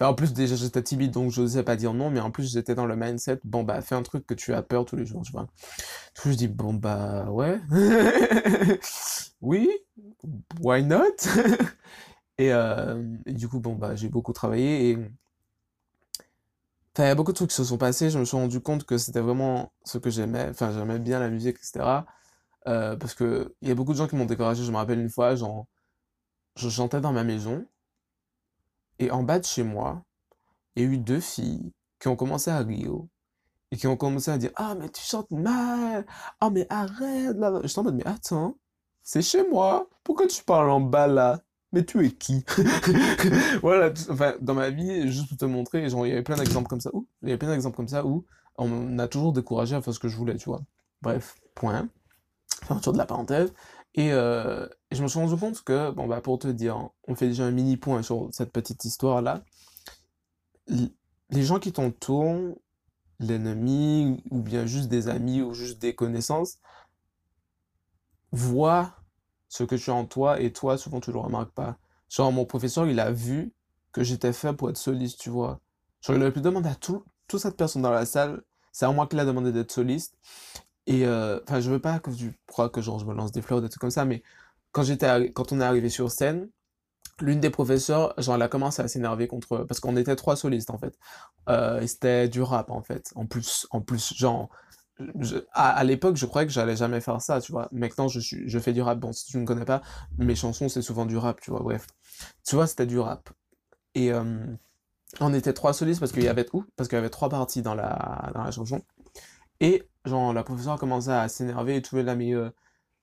Enfin, 0.00 0.10
en 0.10 0.14
plus, 0.14 0.32
déjà, 0.34 0.56
j'étais 0.56 0.82
timide, 0.82 1.12
donc 1.12 1.30
je 1.32 1.42
n'osais 1.42 1.62
pas 1.62 1.76
dire 1.76 1.94
non, 1.94 2.10
mais 2.10 2.20
en 2.20 2.30
plus, 2.30 2.52
j'étais 2.52 2.74
dans 2.74 2.86
le 2.86 2.96
mindset, 2.96 3.40
bon, 3.44 3.64
bah, 3.64 3.80
fais 3.82 3.94
un 3.94 4.02
truc 4.02 4.26
que 4.26 4.34
tu 4.34 4.52
as 4.54 4.62
peur 4.62 4.84
tous 4.84 4.96
les 4.96 5.06
jours, 5.06 5.22
tu 5.22 5.32
vois. 5.32 5.48
Du 6.16 6.22
coup, 6.22 6.30
je 6.32 6.36
dis, 6.36 6.48
bon, 6.48 6.74
bah, 6.74 7.26
ouais. 7.30 7.60
Oui, 9.42 9.70
why 10.60 10.82
not? 10.84 11.16
Et, 12.38 12.52
euh, 12.52 13.16
et 13.26 13.32
du 13.32 13.48
coup, 13.48 13.60
bon, 13.60 13.76
bah, 13.76 13.94
j'ai 13.96 14.08
beaucoup 14.08 14.32
travaillé 14.32 14.90
et. 14.90 14.98
Il 16.98 17.02
y 17.02 17.04
a 17.04 17.14
beaucoup 17.14 17.32
de 17.32 17.36
trucs 17.36 17.50
qui 17.50 17.56
se 17.56 17.64
sont 17.64 17.78
passés, 17.78 18.10
je 18.10 18.18
me 18.18 18.24
suis 18.24 18.36
rendu 18.36 18.60
compte 18.60 18.84
que 18.84 18.98
c'était 18.98 19.20
vraiment 19.20 19.72
ce 19.84 19.98
que 19.98 20.10
j'aimais, 20.10 20.48
enfin, 20.50 20.72
j'aimais 20.72 20.98
bien 20.98 21.18
la 21.20 21.28
musique, 21.28 21.56
etc. 21.56 22.06
Euh, 22.68 22.96
parce 22.96 23.14
que 23.14 23.54
il 23.62 23.68
y 23.68 23.72
a 23.72 23.74
beaucoup 23.74 23.92
de 23.92 23.98
gens 23.98 24.06
qui 24.08 24.16
m'ont 24.16 24.24
découragé, 24.26 24.64
je 24.64 24.70
me 24.72 24.76
rappelle 24.76 25.00
une 25.00 25.10
fois, 25.10 25.34
genre, 25.36 25.66
je 26.56 26.68
chantais 26.70 27.00
dans 27.00 27.12
ma 27.12 27.24
maison, 27.24 27.66
et 28.98 29.10
en 29.10 29.22
bas 29.22 29.38
de 29.38 29.44
chez 29.44 29.62
moi, 29.62 30.02
il 30.76 30.84
y 30.84 30.86
a 30.86 30.90
eu 30.90 30.98
deux 30.98 31.20
filles 31.20 31.72
qui 32.00 32.08
ont 32.08 32.16
commencé 32.16 32.50
à 32.50 32.60
rire, 32.60 32.94
et 33.72 33.76
qui 33.76 33.86
ont 33.88 33.96
commencé 33.96 34.30
à 34.30 34.38
dire, 34.38 34.52
Ah, 34.56 34.74
mais 34.76 34.88
tu 34.90 35.02
chantes 35.02 35.30
mal! 35.32 36.06
Ah, 36.40 36.50
mais 36.50 36.66
arrête, 36.70 37.36
là! 37.36 37.60
J'étais 37.64 37.78
en 37.80 37.84
mode, 37.84 37.96
mais 37.96 38.06
attends, 38.06 38.56
c'est 39.04 39.22
chez 39.22 39.46
moi! 39.48 39.88
Pourquoi 40.02 40.26
tu 40.26 40.42
parles 40.42 40.70
en 40.70 40.80
bas 40.80 41.06
là? 41.06 41.40
Mais 41.72 41.84
tu 41.84 42.04
es 42.04 42.10
qui? 42.10 42.44
Voilà, 43.62 43.92
enfin, 44.08 44.34
dans 44.40 44.54
ma 44.54 44.70
vie, 44.70 45.10
juste 45.10 45.28
pour 45.28 45.36
te 45.36 45.44
montrer, 45.44 45.88
genre, 45.90 46.06
il 46.06 46.10
y 46.10 46.12
avait 46.12 46.22
plein 46.22 46.36
d'exemples 46.36 46.68
comme 46.68 46.80
ça, 46.80 46.90
où, 46.94 47.06
il 47.22 47.28
y 47.28 47.32
avait 47.32 47.38
plein 47.38 47.50
d'exemples 47.50 47.76
comme 47.76 47.88
ça 47.88 48.04
où 48.04 48.24
on 48.56 48.68
m'a 48.68 49.08
toujours 49.08 49.32
découragé 49.32 49.76
à 49.76 49.82
faire 49.82 49.92
ce 49.92 49.98
que 49.98 50.08
je 50.08 50.16
voulais, 50.16 50.36
tu 50.36 50.48
vois. 50.48 50.62
Bref, 51.02 51.36
point. 51.54 51.88
Fermeture 52.64 52.92
de 52.92 52.98
la 52.98 53.06
parenthèse. 53.06 53.52
Et, 53.94 54.12
euh, 54.12 54.66
et 54.90 54.96
je 54.96 55.02
me 55.02 55.08
suis 55.08 55.18
rendu 55.18 55.36
compte 55.36 55.62
que, 55.62 55.90
bon, 55.90 56.06
bah, 56.06 56.20
pour 56.20 56.38
te 56.38 56.48
dire, 56.48 56.90
on 57.08 57.14
fait 57.14 57.28
déjà 57.28 57.44
un 57.44 57.50
mini 57.50 57.76
point 57.76 58.02
sur 58.02 58.28
cette 58.32 58.52
petite 58.52 58.84
histoire-là. 58.84 59.44
Les 60.68 61.42
gens 61.42 61.58
qui 61.58 61.72
t'entourent, 61.72 62.56
l'ennemi, 63.18 64.22
ou 64.30 64.40
bien 64.40 64.66
juste 64.66 64.88
des 64.88 65.08
amis, 65.08 65.42
ou 65.42 65.54
juste 65.54 65.80
des 65.80 65.94
connaissances, 65.94 66.58
voient 68.32 68.94
ce 69.54 69.62
que 69.62 69.76
tu 69.76 69.90
as 69.90 69.94
en 69.94 70.04
toi, 70.04 70.40
et 70.40 70.52
toi, 70.52 70.76
souvent, 70.76 70.98
tu 70.98 71.12
le 71.12 71.18
remarques 71.18 71.52
pas. 71.52 71.78
Genre, 72.10 72.32
mon 72.32 72.44
professeur, 72.44 72.88
il 72.88 72.98
a 72.98 73.12
vu 73.12 73.52
que 73.92 74.02
j'étais 74.02 74.32
fait 74.32 74.52
pour 74.52 74.68
être 74.68 74.76
soliste, 74.76 75.20
tu 75.20 75.30
vois. 75.30 75.60
Genre, 76.02 76.16
il 76.16 76.22
aurait 76.22 76.32
pu 76.32 76.40
demander 76.40 76.68
à 76.68 76.74
tout, 76.74 77.04
toute 77.28 77.38
cette 77.40 77.56
personne 77.56 77.82
dans 77.82 77.92
la 77.92 78.04
salle, 78.04 78.42
c'est 78.72 78.84
à 78.84 78.90
moi 78.90 79.06
qu'il 79.06 79.20
a 79.20 79.24
demandé 79.24 79.52
d'être 79.52 79.70
soliste. 79.70 80.16
Et 80.88 81.06
euh, 81.06 81.38
enfin, 81.46 81.60
je 81.60 81.70
veux 81.70 81.78
pas 81.78 82.00
que 82.00 82.10
tu 82.10 82.36
crois 82.48 82.68
que 82.68 82.80
genre 82.82 82.98
je 82.98 83.06
me 83.06 83.14
lance 83.14 83.30
des 83.30 83.42
fleurs, 83.42 83.62
des 83.62 83.68
trucs 83.68 83.80
comme 83.80 83.90
ça, 83.90 84.04
mais 84.04 84.24
quand 84.72 84.82
quand 85.34 85.52
on 85.52 85.60
est 85.60 85.64
arrivé 85.64 85.88
sur 85.88 86.10
scène, 86.10 86.48
l'une 87.20 87.38
des 87.38 87.50
professeurs, 87.50 88.12
genre, 88.20 88.34
elle 88.34 88.42
a 88.42 88.48
commencé 88.48 88.82
à 88.82 88.88
s'énerver 88.88 89.28
contre, 89.28 89.58
parce 89.68 89.78
qu'on 89.78 89.96
était 89.96 90.16
trois 90.16 90.34
solistes 90.34 90.70
en 90.70 90.78
fait, 90.78 90.98
euh, 91.48 91.80
et 91.80 91.86
c'était 91.86 92.28
du 92.28 92.42
rap 92.42 92.70
en 92.70 92.82
fait. 92.82 93.12
En 93.14 93.26
plus, 93.26 93.68
en 93.70 93.80
plus, 93.80 94.14
genre, 94.14 94.48
à, 95.52 95.84
l'époque, 95.84 96.16
je 96.16 96.26
croyais 96.26 96.46
que 96.46 96.52
j'allais 96.52 96.76
jamais 96.76 97.00
faire 97.00 97.20
ça, 97.20 97.40
tu 97.40 97.52
vois. 97.52 97.68
Maintenant, 97.72 98.08
je 98.08 98.58
fais 98.58 98.72
du 98.72 98.82
rap. 98.82 98.98
Bon, 98.98 99.12
si 99.12 99.26
tu 99.26 99.38
ne 99.38 99.44
connais 99.44 99.64
pas, 99.64 99.82
mes 100.18 100.34
chansons 100.36 100.68
c'est 100.68 100.82
souvent 100.82 101.06
du 101.06 101.16
rap, 101.16 101.40
tu 101.40 101.50
vois. 101.50 101.60
Bref, 101.60 101.86
tu 102.46 102.54
vois, 102.56 102.66
c'était 102.66 102.86
du 102.86 102.98
rap. 102.98 103.30
Et 103.94 104.12
euh, 104.12 104.46
on 105.20 105.34
était 105.34 105.52
trois 105.52 105.72
solistes 105.72 106.00
parce 106.00 106.12
qu'il 106.12 106.24
y 106.24 106.28
avait 106.28 106.46
où? 106.52 106.64
Parce 106.76 106.88
qu'il 106.88 106.96
y 106.96 106.98
avait 106.98 107.10
trois 107.10 107.28
parties 107.28 107.62
dans 107.62 107.74
la 107.74 108.30
dans 108.34 108.44
la 108.44 108.50
chanson. 108.50 108.82
Et 109.60 109.88
genre 110.04 110.32
la 110.32 110.44
professeure 110.44 110.74
a 110.74 110.78
commencé 110.78 111.10
à 111.10 111.28
s'énerver 111.28 111.76
et 111.76 111.82
tout 111.82 111.96
là 111.96 112.14
mais 112.16 112.34
euh, 112.34 112.50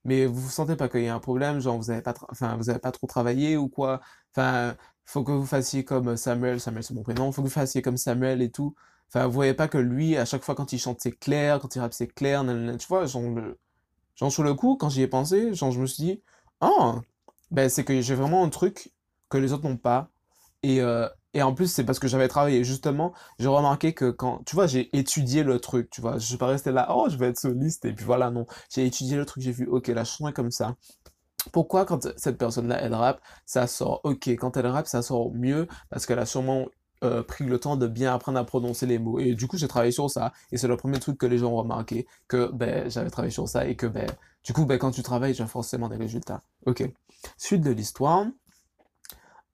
mais 0.06 0.26
vous 0.26 0.42
vous 0.42 0.50
sentez 0.50 0.76
pas 0.76 0.90
qu'il 0.90 1.04
y 1.04 1.08
a 1.10 1.16
un 1.16 1.20
problème 1.20 1.60
genre 1.62 1.78
vous 1.78 1.92
avez 1.92 2.02
pas 2.02 2.14
enfin 2.30 2.58
vous 2.58 2.70
avez 2.70 2.80
pas 2.80 2.92
trop 2.92 3.08
travaillé 3.08 3.58
ou 3.58 3.70
quoi? 3.70 4.02
Enfin 4.36 4.76
faut 5.06 5.24
que 5.24 5.32
vous 5.32 5.46
fassiez 5.46 5.86
comme 5.86 6.18
Samuel 6.18 6.60
Samuel 6.60 6.84
c'est 6.84 6.94
mon 6.94 7.04
prénom 7.04 7.32
faut 7.32 7.42
que 7.42 7.48
vous 7.48 7.54
fassiez 7.54 7.82
comme 7.82 7.98
Samuel 7.98 8.42
et 8.42 8.52
tout 8.52 8.76
enfin 9.14 9.28
vous 9.28 9.34
voyez 9.34 9.54
pas 9.54 9.68
que 9.68 9.78
lui 9.78 10.18
à 10.18 10.26
chaque 10.26 10.44
fois 10.44 10.56
quand 10.56 10.74
il 10.74 10.80
chante 10.80 11.00
c'est 11.02 11.12
clair 11.12 11.60
quand 11.60 11.76
il 11.76 11.80
rappe 11.80 11.94
c'est 11.94 12.08
clair 12.08 12.46
tu 12.80 12.88
vois 12.88 13.06
genre 13.06 13.24
genre 14.16 14.32
sur 14.32 14.44
le 14.44 14.54
coup 14.54 14.78
quand 14.78 14.90
j'y 14.90 15.02
ai 15.02 15.08
pensé 15.08 15.54
je 15.54 15.66
me 15.66 15.86
suis 15.86 16.04
dit 16.04 16.22
oh 16.62 16.96
ben 17.52 17.70
c'est 17.70 17.84
que 17.84 18.02
j'ai 18.02 18.16
vraiment 18.16 18.44
un 18.44 18.50
truc 18.50 18.92
que 19.30 19.38
les 19.38 19.54
autres 19.54 19.68
n'ont 19.68 19.78
pas 19.78 20.10
et, 20.64 20.82
euh, 20.82 21.08
et 21.34 21.42
en 21.42 21.54
plus, 21.54 21.68
c'est 21.72 21.84
parce 21.86 22.00
que 22.00 22.08
j'avais 22.08 22.28
travaillé. 22.28 22.64
Justement, 22.64 23.14
j'ai 23.40 23.48
remarqué 23.48 23.94
que 23.94 24.12
quand, 24.12 24.44
tu 24.46 24.56
vois, 24.56 24.68
j'ai 24.68 24.96
étudié 24.98 25.44
le 25.44 25.60
truc, 25.60 25.90
tu 25.90 26.02
vois. 26.02 26.18
Je 26.18 26.26
suis 26.26 26.38
pas 26.38 26.48
resté 26.48 26.72
là, 26.72 26.88
oh, 26.96 27.08
je 27.10 27.18
vais 27.18 27.28
être 27.30 27.40
soliste, 27.40 27.86
et 27.86 27.94
puis 27.94 28.06
voilà, 28.06 28.30
non. 28.32 28.46
J'ai 28.70 28.86
étudié 28.86 29.18
le 29.18 29.26
truc, 29.26 29.44
j'ai 29.44 29.52
vu, 29.52 29.68
ok, 29.68 29.88
la 29.88 30.04
chanson 30.04 30.28
est 30.28 30.34
comme 30.34 30.52
ça. 30.52 30.76
Pourquoi 31.52 31.86
quand 31.86 32.08
cette 32.18 32.38
personne-là, 32.38 32.80
elle 32.82 32.94
rappe, 32.94 33.22
ça 33.46 33.66
sort 33.68 34.02
ok. 34.04 34.28
Quand 34.30 34.58
elle 34.58 34.68
rappe, 34.68 34.88
ça 34.88 35.02
sort 35.02 35.32
mieux, 35.34 35.68
parce 35.90 36.06
qu'elle 36.06 36.20
a 36.20 36.26
sûrement 36.26 36.68
euh, 37.04 37.24
pris 37.24 37.46
le 37.46 37.60
temps 37.60 37.76
de 37.76 37.88
bien 37.88 38.14
apprendre 38.14 38.40
à 38.40 38.44
prononcer 38.44 38.86
les 38.86 39.00
mots. 39.00 39.20
Et 39.20 39.34
du 39.34 39.48
coup, 39.48 39.58
j'ai 39.58 39.68
travaillé 39.68 39.92
sur 39.92 40.10
ça. 40.10 40.34
Et 40.52 40.58
c'est 40.58 40.68
le 40.68 40.78
premier 40.78 41.00
truc 41.00 41.18
que 41.18 41.26
les 41.26 41.38
gens 41.38 41.52
ont 41.52 41.58
remarqué, 41.58 42.08
que 42.28 42.52
ben, 42.52 42.90
j'avais 42.90 43.10
travaillé 43.10 43.32
sur 43.32 43.48
ça 43.48 43.66
et 43.68 43.76
que 43.76 43.88
ben, 43.88 44.08
du 44.44 44.54
coup, 44.54 44.66
ben, 44.66 44.78
quand 44.78 44.92
tu 44.92 45.04
travailles, 45.04 45.40
as 45.42 45.48
forcément 45.48 45.90
des 45.90 45.98
résultats. 45.98 46.42
Ok. 46.66 46.90
Suite 47.38 47.62
de 47.62 47.72
l'histoire. 47.72 48.26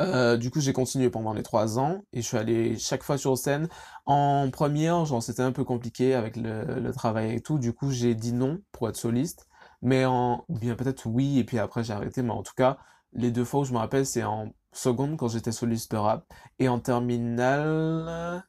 Euh, 0.01 0.37
du 0.37 0.51
coup, 0.51 0.59
j'ai 0.61 0.73
continué 0.73 1.09
pendant 1.09 1.33
les 1.33 1.41
trois 1.41 1.79
ans 1.79 2.03
et 2.13 2.21
je 2.21 2.27
suis 2.27 2.37
allé 2.37 2.77
chaque 2.77 3.01
fois 3.03 3.17
sur 3.17 3.37
scène. 3.37 3.67
En 4.05 4.49
première, 4.51 5.05
genre, 5.05 5.23
c'était 5.23 5.41
un 5.41 5.51
peu 5.51 5.63
compliqué 5.63 6.13
avec 6.13 6.35
le, 6.35 6.79
le 6.79 6.91
travail 6.91 7.35
et 7.35 7.41
tout. 7.41 7.57
Du 7.57 7.73
coup, 7.73 7.91
j'ai 7.91 8.13
dit 8.13 8.33
non 8.33 8.59
pour 8.71 8.89
être 8.89 8.95
soliste. 8.97 9.47
Mais 9.81 10.05
en, 10.05 10.43
bien 10.49 10.75
peut-être 10.75 11.05
oui, 11.05 11.39
et 11.39 11.43
puis 11.43 11.59
après 11.59 11.83
j'ai 11.83 11.93
arrêté. 11.93 12.21
Mais 12.21 12.31
en 12.31 12.43
tout 12.43 12.53
cas, 12.55 12.77
les 13.13 13.31
deux 13.31 13.45
fois 13.45 13.61
où 13.61 13.65
je 13.65 13.73
me 13.73 13.77
rappelle, 13.77 14.05
c'est 14.05 14.23
en 14.23 14.53
seconde 14.73 15.17
quand 15.17 15.27
j'étais 15.27 15.51
soliste 15.51 15.93
rap. 15.93 16.25
Et 16.59 16.67
en 16.69 16.79
terminale, 16.79 18.43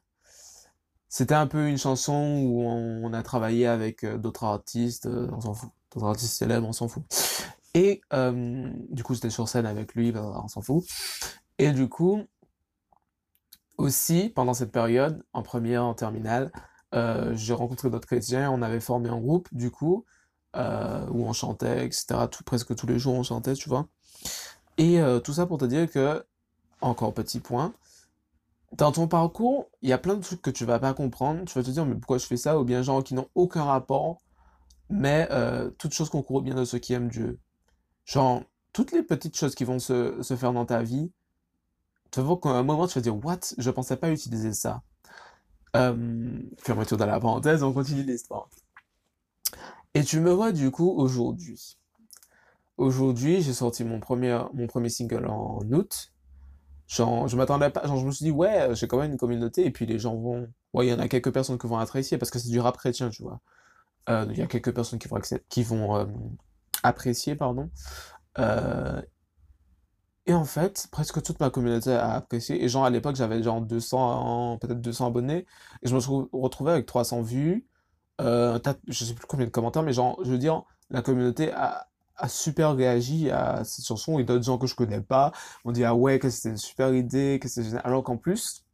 c'était 1.09 1.33
un 1.33 1.47
peu 1.47 1.67
une 1.67 1.79
chanson 1.79 2.43
où 2.45 2.61
on, 2.61 3.11
a 3.13 3.23
travaillé 3.23 3.65
avec 3.65 4.03
euh, 4.03 4.17
d'autres 4.19 4.43
artistes, 4.43 5.07
euh, 5.07 5.27
on 5.33 5.41
s'en 5.41 5.53
fout. 5.55 5.71
D'autres 5.91 6.05
artistes 6.05 6.33
célèbres, 6.35 6.67
on 6.67 6.71
s'en 6.71 6.87
fout. 6.87 7.03
Et 7.73 8.01
euh, 8.13 8.71
du 8.89 9.03
coup, 9.03 9.15
j'étais 9.15 9.31
sur 9.31 9.49
scène 9.49 9.65
avec 9.65 9.95
lui, 9.95 10.11
ben, 10.11 10.23
on 10.43 10.47
s'en 10.47 10.61
fout. 10.61 10.85
Et 11.57 11.71
du 11.71 11.89
coup, 11.89 12.21
aussi, 13.77 14.29
pendant 14.29 14.53
cette 14.53 14.71
période, 14.71 15.23
en 15.33 15.41
première, 15.41 15.83
en 15.83 15.95
terminale, 15.95 16.51
j'ai 17.33 17.53
rencontré 17.53 17.89
d'autres 17.89 18.07
chrétiens, 18.07 18.51
on 18.51 18.61
avait 18.61 18.79
formé 18.79 19.09
un 19.09 19.19
groupe, 19.19 19.47
du 19.51 19.71
coup, 19.71 20.05
où 20.55 20.59
on 20.59 21.33
chantait, 21.33 21.85
etc. 21.85 22.27
Presque 22.45 22.75
tous 22.75 22.87
les 22.87 22.99
jours, 22.99 23.13
on 23.13 23.23
chantait, 23.23 23.53
tu 23.53 23.69
vois. 23.69 23.87
Et 24.79 24.99
tout 25.23 25.33
ça 25.33 25.45
pour 25.45 25.57
te 25.57 25.65
dire 25.65 25.91
que, 25.91 26.25
encore 26.81 27.13
petit 27.13 27.39
point, 27.39 27.73
dans 28.71 28.91
ton 28.91 29.07
parcours, 29.07 29.67
il 29.81 29.89
y 29.89 29.93
a 29.93 29.97
plein 29.97 30.15
de 30.15 30.21
trucs 30.21 30.41
que 30.41 30.49
tu 30.49 30.65
vas 30.65 30.79
pas 30.79 30.93
comprendre. 30.93 31.43
Tu 31.45 31.53
vas 31.53 31.63
te 31.63 31.69
dire, 31.69 31.85
mais 31.85 31.95
pourquoi 31.95 32.17
je 32.17 32.25
fais 32.25 32.37
ça? 32.37 32.59
Ou 32.59 32.63
bien 32.63 32.81
gens 32.81 33.01
qui 33.01 33.13
n'ont 33.13 33.27
aucun 33.35 33.63
rapport, 33.63 34.19
mais 34.89 35.27
euh, 35.31 35.69
toutes 35.77 35.93
choses 35.93 36.09
concourent 36.09 36.41
bien 36.41 36.55
de 36.55 36.65
ceux 36.65 36.79
qui 36.79 36.93
aiment 36.93 37.09
Dieu. 37.09 37.39
Genre, 38.05 38.41
toutes 38.73 38.91
les 38.91 39.03
petites 39.03 39.35
choses 39.35 39.53
qui 39.53 39.65
vont 39.65 39.79
se, 39.79 40.21
se 40.21 40.35
faire 40.35 40.53
dans 40.53 40.65
ta 40.65 40.81
vie, 40.81 41.11
tu 42.11 42.21
vas 42.21 42.35
qu'à 42.37 42.49
un 42.49 42.63
moment, 42.63 42.87
tu 42.87 42.97
vas 42.97 43.01
dire, 43.03 43.15
what? 43.25 43.39
Je 43.57 43.69
pensais 43.69 43.97
pas 43.97 44.11
utiliser 44.11 44.53
ça. 44.53 44.81
Euh, 45.75 46.39
fermeture 46.57 46.97
de 46.97 47.03
la 47.03 47.19
parenthèse, 47.19 47.63
on 47.63 47.73
continue 47.73 48.03
l'histoire. 48.03 48.49
Et 49.93 50.03
tu 50.03 50.19
me 50.19 50.31
vois 50.31 50.51
du 50.51 50.71
coup 50.71 50.89
aujourd'hui. 50.89 51.78
Aujourd'hui, 52.79 53.41
j'ai 53.41 53.51
sorti 53.51 53.83
mon 53.83 53.99
premier, 53.99 54.39
mon 54.53 54.65
premier 54.65 54.87
single 54.87 55.27
en 55.27 55.59
août. 55.69 56.13
Genre, 56.87 57.27
je 57.27 57.35
m'attendais 57.35 57.69
pas, 57.69 57.85
genre, 57.85 57.97
je 57.97 58.05
me 58.05 58.11
suis 58.11 58.23
dit, 58.23 58.31
ouais, 58.31 58.73
j'ai 58.73 58.87
quand 58.87 58.97
même 58.97 59.11
une 59.11 59.17
communauté, 59.17 59.65
et 59.65 59.69
puis 59.69 59.85
les 59.85 59.99
gens 59.99 60.15
vont, 60.15 60.47
ouais, 60.73 60.87
il 60.87 60.89
y 60.89 60.93
en 60.93 60.99
a 60.99 61.09
quelques 61.09 61.33
personnes 61.33 61.57
qui 61.57 61.67
vont 61.67 61.77
apprécier, 61.77 62.17
parce 62.17 62.31
que 62.31 62.39
c'est 62.39 62.47
du 62.49 62.61
rap 62.61 62.77
chrétien, 62.77 63.09
tu 63.09 63.21
vois. 63.21 63.41
Euh, 64.07 64.25
il 64.29 64.37
y 64.37 64.41
a 64.41 64.47
quelques 64.47 64.73
personnes 64.73 64.97
qui 64.97 65.09
vont, 65.09 65.19
qui 65.49 65.61
vont 65.61 65.97
euh, 65.97 66.05
apprécier, 66.81 67.35
pardon. 67.35 67.69
Euh, 68.39 69.01
et 70.25 70.33
en 70.33 70.45
fait, 70.45 70.87
presque 70.89 71.21
toute 71.21 71.41
ma 71.41 71.49
communauté 71.49 71.91
a 71.91 72.13
apprécié. 72.13 72.63
Et 72.63 72.69
genre, 72.69 72.85
à 72.85 72.89
l'époque, 72.89 73.17
j'avais 73.17 73.43
genre 73.43 73.59
200, 73.59 74.57
peut-être 74.61 74.79
200 74.79 75.07
abonnés. 75.07 75.45
Et 75.83 75.89
je 75.89 75.93
me 75.93 75.99
suis 75.99 76.13
retrouvé 76.31 76.71
avec 76.71 76.85
300 76.85 77.23
vues. 77.23 77.67
Euh, 78.21 78.57
je 78.87 79.03
sais 79.03 79.15
plus 79.15 79.27
combien 79.27 79.45
de 79.45 79.51
commentaires, 79.51 79.83
mais 79.83 79.91
genre, 79.91 80.17
je 80.23 80.31
veux 80.31 80.37
dire, 80.37 80.63
la 80.89 81.01
communauté 81.01 81.51
a, 81.51 81.88
a 82.19 82.27
super 82.27 82.75
réagi 82.75 83.31
à 83.31 83.63
cette 83.63 83.85
chanson 83.85 84.19
et 84.19 84.23
d'autres 84.23 84.43
gens 84.43 84.57
que 84.57 84.67
je 84.67 84.75
connais 84.75 85.01
pas 85.01 85.31
m'ont 85.63 85.71
dit 85.71 85.83
ah 85.83 85.95
ouais 85.95 86.19
que 86.19 86.29
c'était 86.29 86.49
une 86.49 86.57
super 86.57 86.93
idée 86.93 87.39
que 87.41 87.47
génial. 87.49 87.81
Alors 87.83 88.03
qu'en 88.03 88.17
plus 88.17 88.65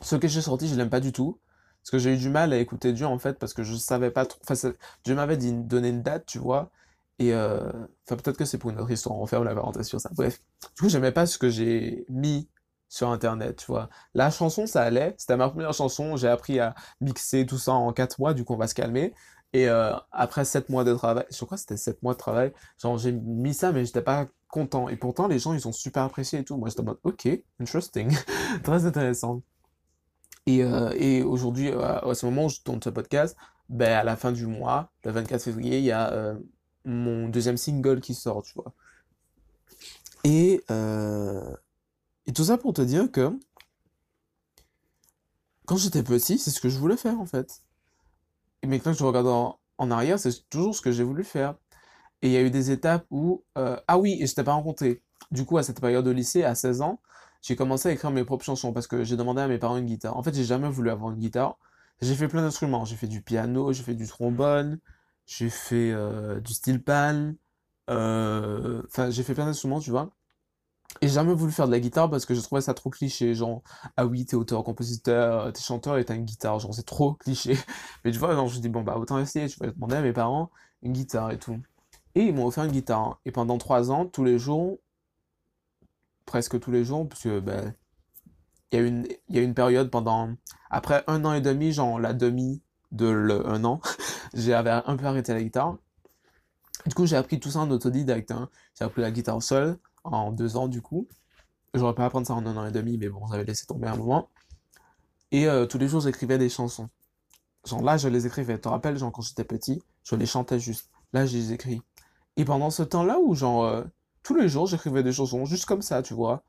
ce 0.00 0.16
que 0.16 0.28
j'ai 0.28 0.40
sorti 0.40 0.68
je 0.68 0.74
l'aime 0.74 0.90
pas 0.90 1.00
du 1.00 1.12
tout. 1.12 1.38
Parce 1.82 1.90
que 1.90 1.98
j'ai 1.98 2.14
eu 2.14 2.16
du 2.16 2.28
mal 2.28 2.52
à 2.52 2.58
écouter 2.58 2.92
Dieu 2.92 3.06
en 3.06 3.18
fait 3.18 3.38
parce 3.38 3.54
que 3.54 3.64
je 3.64 3.74
savais 3.74 4.12
pas 4.12 4.24
trop 4.24 4.38
enfin 4.48 4.72
Dieu 5.04 5.14
m'avait 5.16 5.36
dit 5.36 5.52
donner 5.52 5.88
une 5.88 6.02
date 6.02 6.26
tu 6.26 6.38
vois. 6.38 6.70
Et 7.18 7.34
euh... 7.34 7.70
enfin 8.06 8.16
peut-être 8.16 8.36
que 8.36 8.44
c'est 8.44 8.58
pour 8.58 8.70
une 8.70 8.78
autre 8.80 8.90
histoire 8.90 9.18
on 9.18 9.26
ferme 9.26 9.44
la 9.44 9.54
parenthèse 9.54 9.88
sur 9.88 10.00
ça. 10.00 10.10
Bref. 10.14 10.40
Du 10.76 10.82
coup 10.82 10.88
j'aimais 10.88 11.12
pas 11.12 11.26
ce 11.26 11.38
que 11.38 11.50
j'ai 11.50 12.06
mis 12.08 12.48
sur 12.88 13.08
internet 13.08 13.56
tu 13.56 13.66
vois. 13.66 13.88
La 14.14 14.30
chanson 14.30 14.66
ça 14.66 14.82
allait. 14.82 15.14
C'était 15.18 15.36
ma 15.36 15.48
première 15.48 15.72
chanson. 15.72 16.16
J'ai 16.16 16.28
appris 16.28 16.60
à 16.60 16.74
mixer 17.00 17.46
tout 17.46 17.58
ça 17.58 17.72
en 17.72 17.92
quatre 17.92 18.20
mois. 18.20 18.34
Du 18.34 18.44
coup 18.44 18.54
on 18.54 18.58
va 18.58 18.68
se 18.68 18.74
calmer 18.74 19.12
et 19.52 19.68
euh, 19.68 19.92
après 20.12 20.44
7 20.44 20.68
mois 20.70 20.84
de 20.84 20.94
travail, 20.94 21.24
je 21.30 21.44
crois 21.44 21.56
que 21.56 21.60
c'était 21.60 21.76
7 21.76 22.02
mois 22.02 22.14
de 22.14 22.18
travail, 22.18 22.52
genre 22.80 22.96
j'ai 22.98 23.12
mis 23.12 23.52
ça 23.54 23.72
mais 23.72 23.84
j'étais 23.84 24.02
pas 24.02 24.26
content. 24.48 24.88
Et 24.88 24.96
pourtant 24.96 25.28
les 25.28 25.38
gens 25.38 25.52
ils 25.52 25.68
ont 25.68 25.72
super 25.72 26.04
apprécié 26.04 26.40
et 26.40 26.44
tout. 26.44 26.56
Moi 26.56 26.68
j'étais 26.68 26.80
en 26.80 26.84
mode 26.84 26.98
ok, 27.04 27.28
interesting, 27.60 28.16
très 28.64 28.86
intéressant. 28.86 29.42
Et, 30.46 30.64
euh, 30.64 30.90
et 30.96 31.22
aujourd'hui, 31.22 31.70
euh, 31.70 32.00
à 32.00 32.14
ce 32.14 32.26
moment 32.26 32.46
où 32.46 32.48
je 32.48 32.60
tourne 32.62 32.82
ce 32.82 32.90
podcast, 32.90 33.36
ben 33.68 33.92
à 33.92 34.04
la 34.04 34.16
fin 34.16 34.32
du 34.32 34.46
mois, 34.46 34.90
le 35.04 35.12
24 35.12 35.42
février, 35.42 35.78
il 35.78 35.84
y 35.84 35.92
a 35.92 36.34
mon 36.84 37.28
deuxième 37.28 37.56
single 37.56 38.00
qui 38.00 38.14
sort, 38.14 38.42
tu 38.42 38.54
vois. 38.54 38.72
Et, 40.24 40.64
et 42.26 42.32
tout 42.32 42.44
ça 42.44 42.58
pour 42.58 42.72
te 42.74 42.82
dire 42.82 43.10
que 43.10 43.32
quand 45.66 45.76
j'étais 45.76 46.02
petit, 46.02 46.38
c'est 46.38 46.50
ce 46.50 46.60
que 46.60 46.68
je 46.68 46.78
voulais 46.78 46.96
faire 46.96 47.20
en 47.20 47.26
fait. 47.26 47.62
Maintenant 48.66 48.92
que 48.92 48.98
je 48.98 49.04
regarde 49.04 49.26
en, 49.26 49.58
en 49.78 49.90
arrière, 49.90 50.18
c'est 50.18 50.48
toujours 50.48 50.74
ce 50.74 50.80
que 50.82 50.92
j'ai 50.92 51.02
voulu 51.04 51.24
faire. 51.24 51.54
Et 52.22 52.28
il 52.28 52.32
y 52.32 52.36
a 52.36 52.42
eu 52.42 52.50
des 52.50 52.70
étapes 52.70 53.06
où... 53.10 53.44
euh, 53.58 53.78
ah 53.88 53.98
oui, 53.98 54.18
et 54.20 54.26
je 54.26 54.34
t'ai 54.34 54.44
pas 54.44 54.54
rencontré. 54.54 55.02
Du 55.30 55.44
coup, 55.46 55.58
à 55.58 55.62
cette 55.62 55.80
période 55.80 56.04
de 56.04 56.10
lycée, 56.10 56.44
à 56.44 56.54
16 56.54 56.82
ans, 56.82 57.00
j'ai 57.42 57.56
commencé 57.56 57.88
à 57.90 57.92
écrire 57.92 58.10
mes 58.10 58.24
propres 58.24 58.44
chansons 58.44 58.72
parce 58.72 58.86
que 58.88 59.04
j'ai 59.04 59.16
demandé 59.16 59.42
à 59.42 59.48
mes 59.48 59.58
parents 59.58 59.76
une 59.78 59.86
guitare. 59.86 60.16
En 60.16 60.22
fait, 60.22 60.34
j'ai 60.34 60.44
jamais 60.44 60.68
voulu 60.70 60.90
avoir 60.90 61.12
une 61.12 61.18
guitare. 61.20 61.58
J'ai 62.02 62.14
fait 62.14 62.28
plein 62.28 62.42
d'instruments. 62.42 62.84
J'ai 62.84 62.96
fait 62.96 63.08
du 63.08 63.22
piano, 63.22 63.72
j'ai 63.72 63.82
fait 63.84 63.94
du 63.94 64.06
trombone, 64.08 64.80
j'ai 65.26 65.50
fait 65.50 65.92
euh, 65.92 66.40
du 66.40 66.54
steel 66.54 66.82
pan. 66.82 67.34
euh, 67.90 68.82
Enfin, 68.88 69.10
j'ai 69.10 69.22
fait 69.24 69.34
plein 69.34 69.46
d'instruments, 69.46 69.80
tu 69.80 69.90
vois. 69.90 70.12
Et 71.02 71.08
j'ai 71.08 71.14
jamais 71.14 71.34
voulu 71.34 71.50
faire 71.50 71.66
de 71.66 71.72
la 71.72 71.80
guitare 71.80 72.08
parce 72.08 72.24
que 72.24 72.32
je 72.32 72.40
trouvais 72.40 72.60
ça 72.60 72.74
trop 72.74 72.88
cliché. 72.88 73.34
Genre, 73.34 73.60
ah 73.96 74.06
oui, 74.06 74.24
t'es 74.24 74.36
auteur, 74.36 74.62
compositeur, 74.62 75.52
t'es 75.52 75.60
chanteur 75.60 75.98
et 75.98 76.04
t'as 76.04 76.14
une 76.14 76.24
guitare. 76.24 76.60
Genre, 76.60 76.72
c'est 76.72 76.86
trop 76.86 77.14
cliché. 77.14 77.58
Mais 78.04 78.12
tu 78.12 78.20
vois, 78.20 78.34
genre, 78.36 78.46
je 78.46 78.60
dis, 78.60 78.68
bon, 78.68 78.82
bah, 78.82 78.96
autant 78.96 79.18
essayer. 79.18 79.48
Je 79.48 79.58
vais 79.58 79.72
demander 79.72 79.96
à 79.96 80.00
mes 80.00 80.12
parents 80.12 80.52
une 80.80 80.92
guitare 80.92 81.32
et 81.32 81.38
tout. 81.40 81.60
Et 82.14 82.26
ils 82.26 82.34
m'ont 82.34 82.46
offert 82.46 82.62
une 82.64 82.70
guitare. 82.70 83.18
Et 83.24 83.32
pendant 83.32 83.58
trois 83.58 83.90
ans, 83.90 84.06
tous 84.06 84.22
les 84.22 84.38
jours, 84.38 84.78
presque 86.24 86.60
tous 86.60 86.70
les 86.70 86.84
jours, 86.84 87.08
parce 87.08 87.22
que, 87.22 87.40
ben, 87.40 87.74
il 88.70 88.78
y 88.78 88.82
a 88.82 88.86
une, 88.86 89.08
y 89.28 89.38
a 89.40 89.42
une 89.42 89.54
période 89.54 89.90
pendant, 89.90 90.30
après 90.70 91.02
un 91.08 91.24
an 91.24 91.32
et 91.32 91.40
demi, 91.40 91.72
genre 91.72 91.98
la 91.98 92.12
demi 92.12 92.62
de 92.92 93.06
le 93.06 93.44
un 93.48 93.64
an, 93.64 93.80
j'avais 94.34 94.70
un 94.70 94.96
peu 94.96 95.06
arrêté 95.06 95.34
la 95.34 95.42
guitare. 95.42 95.78
Du 96.86 96.94
coup, 96.94 97.06
j'ai 97.06 97.16
appris 97.16 97.40
tout 97.40 97.50
ça 97.50 97.58
en 97.58 97.70
autodidacte. 97.72 98.30
Hein. 98.30 98.48
J'ai 98.78 98.84
appris 98.84 99.02
la 99.02 99.10
guitare 99.10 99.42
seule 99.42 99.78
en 100.04 100.32
deux 100.32 100.56
ans, 100.56 100.68
du 100.68 100.82
coup. 100.82 101.08
J'aurais 101.74 101.94
pas 101.94 102.04
apprendre 102.04 102.26
ça 102.26 102.34
en 102.34 102.44
un 102.44 102.56
an 102.56 102.66
et 102.66 102.72
demi, 102.72 102.98
mais 102.98 103.08
bon, 103.08 103.26
j'avais 103.28 103.44
laissé 103.44 103.66
tomber 103.66 103.88
un 103.88 103.96
moment. 103.96 104.28
Et 105.30 105.46
euh, 105.48 105.66
tous 105.66 105.78
les 105.78 105.88
jours, 105.88 106.00
j'écrivais 106.02 106.38
des 106.38 106.50
chansons. 106.50 106.88
Genre 107.64 107.82
là, 107.82 107.96
je 107.96 108.08
les 108.08 108.26
écrivais. 108.26 108.56
Tu 108.56 108.62
te 108.62 108.68
rappelles, 108.68 108.98
genre 108.98 109.12
quand 109.12 109.22
j'étais 109.22 109.44
petit, 109.44 109.82
je 110.04 110.14
les 110.14 110.26
chantais 110.26 110.60
juste. 110.60 110.90
Là, 111.12 111.24
je 111.24 111.36
les 111.36 111.52
écris. 111.52 111.80
Et 112.36 112.44
pendant 112.44 112.70
ce 112.70 112.82
temps-là 112.82 113.18
où, 113.18 113.34
genre, 113.34 113.64
euh, 113.64 113.84
tous 114.22 114.34
les 114.34 114.48
jours, 114.48 114.66
j'écrivais 114.66 115.02
des 115.02 115.12
chansons, 115.12 115.44
juste 115.46 115.64
comme 115.64 115.82
ça, 115.82 116.02
tu 116.02 116.14
vois. 116.14 116.42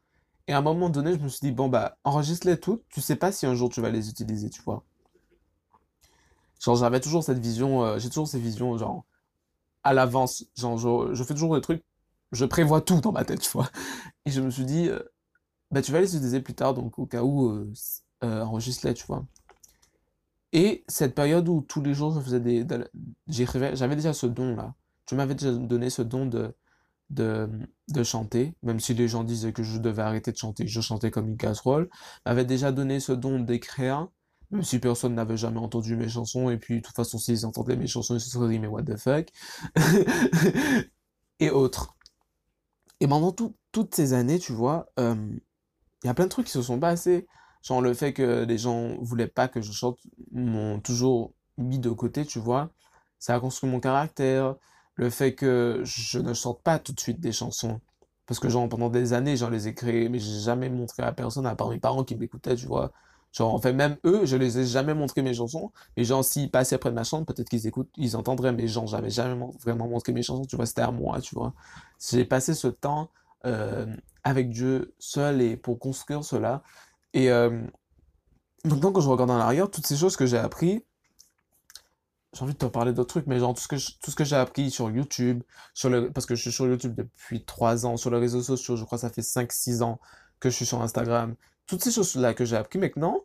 Et 0.47 0.53
à 0.53 0.57
un 0.57 0.61
moment 0.61 0.89
donné, 0.89 1.13
je 1.13 1.19
me 1.19 1.29
suis 1.29 1.39
dit, 1.41 1.51
bon, 1.51 1.69
bah, 1.69 1.97
enregistre-les 2.03 2.59
toutes, 2.59 2.83
tu 2.89 2.99
sais 3.01 3.15
pas 3.15 3.31
si 3.31 3.45
un 3.45 3.55
jour 3.55 3.69
tu 3.69 3.79
vas 3.81 3.89
les 3.89 4.09
utiliser, 4.09 4.49
tu 4.49 4.61
vois. 4.61 4.83
Genre, 6.59 6.75
j'avais 6.75 6.99
toujours 6.99 7.23
cette 7.23 7.39
vision, 7.39 7.83
euh, 7.83 7.99
j'ai 7.99 8.09
toujours 8.09 8.27
ces 8.27 8.39
visions, 8.39 8.77
genre, 8.77 9.05
à 9.83 9.93
l'avance. 9.93 10.45
Genre, 10.55 11.13
je 11.13 11.23
fais 11.23 11.33
toujours 11.33 11.55
des 11.55 11.61
trucs, 11.61 11.83
je 12.33 12.45
prévois 12.45 12.81
tout 12.81 13.01
dans 13.01 13.13
ma 13.13 13.25
tête, 13.25 13.41
tu 13.41 13.51
vois. 13.51 13.69
Et 14.25 14.31
je 14.31 14.41
me 14.41 14.51
suis 14.51 14.65
dit, 14.65 14.89
euh, 14.89 14.99
bah, 15.71 15.81
tu 15.81 15.91
vas 15.91 16.01
les 16.01 16.15
utiliser 16.15 16.41
plus 16.41 16.55
tard, 16.55 16.73
donc 16.75 16.99
au 16.99 17.05
cas 17.07 17.23
où, 17.23 17.49
euh, 17.49 17.71
euh, 18.25 18.43
enregistre-les, 18.43 18.93
tu 18.95 19.05
vois. 19.07 19.25
Et 20.51 20.83
cette 20.87 21.15
période 21.15 21.47
où 21.49 21.61
tous 21.61 21.81
les 21.81 21.93
jours 21.93 22.13
je 22.13 22.19
faisais 22.21 22.39
des, 22.39 22.63
de- 22.63 22.87
j'écrivais, 23.27 23.75
j'avais 23.75 23.95
déjà 23.95 24.13
ce 24.13 24.27
don-là. 24.27 24.75
Tu 25.05 25.15
m'avais 25.15 25.35
déjà 25.35 25.51
donné 25.53 25.89
ce 25.89 26.01
don 26.01 26.25
de, 26.27 26.55
de, 27.11 27.49
de 27.89 28.03
chanter, 28.03 28.55
même 28.63 28.79
si 28.79 28.93
les 28.95 29.07
gens 29.07 29.23
disaient 29.23 29.53
que 29.53 29.63
je 29.63 29.79
devais 29.79 30.03
arrêter 30.03 30.31
de 30.31 30.37
chanter, 30.37 30.67
je 30.67 30.81
chantais 30.81 31.11
comme 31.11 31.29
une 31.29 31.37
casserole. 31.37 31.89
M'avait 32.25 32.45
déjà 32.45 32.71
donné 32.73 32.99
ce 32.99 33.13
don 33.13 33.39
d'écrire, 33.39 34.09
même 34.51 34.63
si 34.63 34.79
personne 34.79 35.15
n'avait 35.15 35.37
jamais 35.37 35.59
entendu 35.59 35.95
mes 35.95 36.09
chansons, 36.09 36.49
et 36.51 36.57
puis 36.57 36.77
de 36.77 36.81
toute 36.81 36.95
façon, 36.95 37.19
s'ils 37.19 37.45
entendaient 37.45 37.77
mes 37.77 37.87
chansons, 37.87 38.15
ils 38.15 38.21
se 38.21 38.29
seraient 38.31 38.49
dit, 38.49 38.59
mais 38.59 38.67
what 38.67 38.83
the 38.83 38.97
fuck? 38.97 39.29
Et 41.39 41.49
autres. 41.51 41.95
Et 42.99 43.07
pendant 43.07 43.31
tout- 43.31 43.55
toutes 43.71 43.93
ces 43.95 44.13
années, 44.13 44.39
tu 44.39 44.53
vois, 44.53 44.87
il 46.03 46.07
y 46.07 46.09
a 46.09 46.13
plein 46.13 46.25
de 46.25 46.29
trucs 46.29 46.47
qui 46.47 46.51
se 46.51 46.61
sont 46.61 46.79
passés. 46.79 47.27
Genre 47.63 47.81
le 47.81 47.93
fait 47.93 48.13
que 48.13 48.43
les 48.43 48.57
gens 48.57 48.97
voulaient 49.01 49.27
pas 49.27 49.47
que 49.47 49.61
je 49.61 49.71
chante 49.71 49.97
m'ont 50.31 50.79
toujours 50.79 51.33
mis 51.57 51.79
de 51.79 51.89
côté, 51.89 52.25
tu 52.25 52.39
vois. 52.39 52.71
Ça 53.19 53.35
a 53.35 53.39
construit 53.39 53.69
mon 53.69 53.79
caractère. 53.79 54.55
Le 54.95 55.09
fait 55.09 55.33
que 55.33 55.81
je 55.85 56.19
ne 56.19 56.33
chante 56.33 56.61
pas 56.63 56.77
tout 56.79 56.93
de 56.93 56.99
suite 56.99 57.19
des 57.19 57.31
chansons. 57.31 57.79
Parce 58.25 58.39
que, 58.39 58.49
genre, 58.49 58.67
pendant 58.69 58.89
des 58.89 59.13
années, 59.13 59.37
j'en 59.37 59.49
les 59.49 59.67
ai 59.67 59.73
créés, 59.73 60.09
mais 60.09 60.19
j'ai 60.19 60.39
jamais 60.41 60.69
montré 60.69 61.03
à 61.03 61.11
personne, 61.11 61.45
à 61.45 61.55
part 61.55 61.69
mes 61.69 61.79
parents 61.79 62.03
qui 62.03 62.15
m'écoutaient, 62.15 62.55
tu 62.55 62.67
vois. 62.67 62.91
Genre, 63.33 63.51
en 63.53 63.59
fait, 63.59 63.73
même 63.73 63.97
eux, 64.05 64.25
je 64.25 64.37
les 64.37 64.59
ai 64.59 64.65
jamais 64.65 64.93
montré 64.93 65.23
mes 65.23 65.33
chansons. 65.33 65.71
Mais 65.97 66.03
genre, 66.03 66.23
s'ils 66.23 66.51
passaient 66.51 66.77
près 66.77 66.91
de 66.91 66.95
ma 66.95 67.03
chambre, 67.03 67.25
peut-être 67.25 67.49
qu'ils 67.49 67.65
écoutent, 67.67 67.89
ils 67.97 68.15
entendraient, 68.15 68.53
mais 68.53 68.67
genre, 68.67 68.87
j'avais 68.87 69.09
jamais 69.09 69.43
vraiment 69.59 69.87
montré 69.87 70.13
mes 70.13 70.21
chansons, 70.21 70.45
tu 70.45 70.55
vois, 70.55 70.67
c'était 70.67 70.81
à 70.81 70.91
moi, 70.91 71.19
tu 71.19 71.35
vois. 71.35 71.53
J'ai 72.11 72.25
passé 72.25 72.53
ce 72.53 72.67
temps 72.67 73.09
euh, 73.45 73.87
avec 74.23 74.51
Dieu 74.51 74.93
seul 74.99 75.41
et 75.41 75.57
pour 75.57 75.79
construire 75.79 76.23
cela. 76.23 76.63
Et 77.13 77.31
euh, 77.31 77.59
maintenant, 78.65 78.91
quand 78.91 79.01
je 79.01 79.09
regarde 79.09 79.31
en 79.31 79.39
arrière, 79.39 79.69
toutes 79.69 79.87
ces 79.87 79.97
choses 79.97 80.15
que 80.15 80.27
j'ai 80.27 80.37
appris, 80.37 80.83
j'ai 82.33 82.43
envie 82.43 82.53
de 82.53 82.57
te 82.57 82.65
parler 82.65 82.93
d'autres 82.93 83.09
trucs, 83.09 83.27
mais 83.27 83.39
genre 83.39 83.53
tout 83.53 83.61
ce 83.79 84.15
que 84.15 84.23
j'ai 84.23 84.35
appris 84.35 84.71
sur 84.71 84.89
YouTube, 84.89 85.43
sur 85.73 85.89
le, 85.89 86.11
parce 86.11 86.25
que 86.25 86.35
je 86.35 86.41
suis 86.41 86.51
sur 86.51 86.65
YouTube 86.67 86.95
depuis 86.95 87.43
3 87.45 87.85
ans, 87.85 87.97
sur 87.97 88.09
les 88.11 88.17
réseaux 88.17 88.41
sociaux, 88.41 88.75
je 88.75 88.83
crois 88.85 88.97
que 88.97 89.01
ça 89.01 89.09
fait 89.09 89.21
5-6 89.21 89.83
ans 89.83 89.99
que 90.39 90.49
je 90.49 90.55
suis 90.55 90.65
sur 90.65 90.81
Instagram. 90.81 91.35
Toutes 91.67 91.83
ces 91.83 91.91
choses-là 91.91 92.33
que 92.33 92.45
j'ai 92.45 92.55
appris 92.55 92.79
maintenant, 92.79 93.23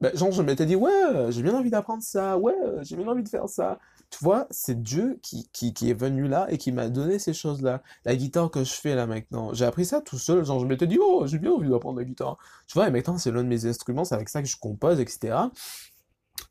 ben, 0.00 0.14
genre 0.14 0.30
je 0.30 0.42
m'étais 0.42 0.66
dit, 0.66 0.76
ouais, 0.76 1.30
j'ai 1.30 1.42
bien 1.42 1.54
envie 1.54 1.70
d'apprendre 1.70 2.02
ça, 2.02 2.36
ouais, 2.36 2.54
j'ai 2.82 2.96
bien 2.96 3.08
envie 3.08 3.22
de 3.22 3.28
faire 3.28 3.48
ça. 3.48 3.78
Tu 4.10 4.18
vois, 4.22 4.46
c'est 4.50 4.80
Dieu 4.82 5.18
qui, 5.22 5.48
qui, 5.52 5.90
est 5.90 5.94
venu 5.94 6.28
là 6.28 6.46
et 6.50 6.58
qui 6.58 6.70
m'a 6.70 6.88
donné 6.88 7.18
ces 7.18 7.32
choses-là. 7.32 7.82
La 8.04 8.14
guitare 8.14 8.50
que 8.50 8.62
je 8.62 8.72
fais 8.72 8.94
là 8.94 9.06
maintenant, 9.06 9.52
j'ai 9.54 9.64
appris 9.64 9.84
ça 9.86 10.00
tout 10.02 10.18
seul, 10.18 10.44
genre 10.44 10.60
je 10.60 10.66
m'étais 10.66 10.86
dit, 10.86 10.98
oh, 11.00 11.26
j'ai 11.26 11.38
bien 11.38 11.50
envie 11.50 11.68
d'apprendre 11.68 11.98
la 11.98 12.04
guitare. 12.04 12.36
Tu 12.66 12.74
vois, 12.74 12.88
et 12.88 12.90
maintenant 12.90 13.18
c'est 13.18 13.32
l'un 13.32 13.42
de 13.42 13.48
mes 13.48 13.66
instruments, 13.66 14.04
c'est 14.04 14.14
avec 14.14 14.28
ça 14.28 14.42
que 14.42 14.48
je 14.48 14.56
compose, 14.58 15.00
etc. 15.00 15.34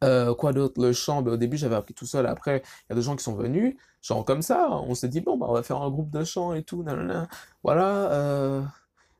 Euh, 0.03 0.33
quoi 0.33 0.51
d'autre? 0.53 0.81
Le 0.81 0.91
chant, 0.93 1.21
ben, 1.21 1.33
au 1.33 1.37
début 1.37 1.57
j'avais 1.57 1.75
appris 1.75 1.93
tout 1.93 2.05
seul, 2.07 2.25
après 2.25 2.63
il 2.65 2.85
y 2.89 2.93
a 2.93 2.95
des 2.95 3.01
gens 3.03 3.15
qui 3.15 3.23
sont 3.23 3.35
venus, 3.35 3.75
genre 4.01 4.25
comme 4.25 4.41
ça, 4.41 4.69
on 4.71 4.95
s'est 4.95 5.07
dit 5.07 5.21
bon 5.21 5.37
bah 5.37 5.45
on 5.49 5.53
va 5.53 5.63
faire 5.63 5.81
un 5.81 5.89
groupe 5.89 6.09
de 6.09 6.23
chant 6.23 6.53
et 6.53 6.63
tout, 6.63 6.83
nanana. 6.83 7.27
Voilà, 7.63 8.11
euh, 8.11 8.61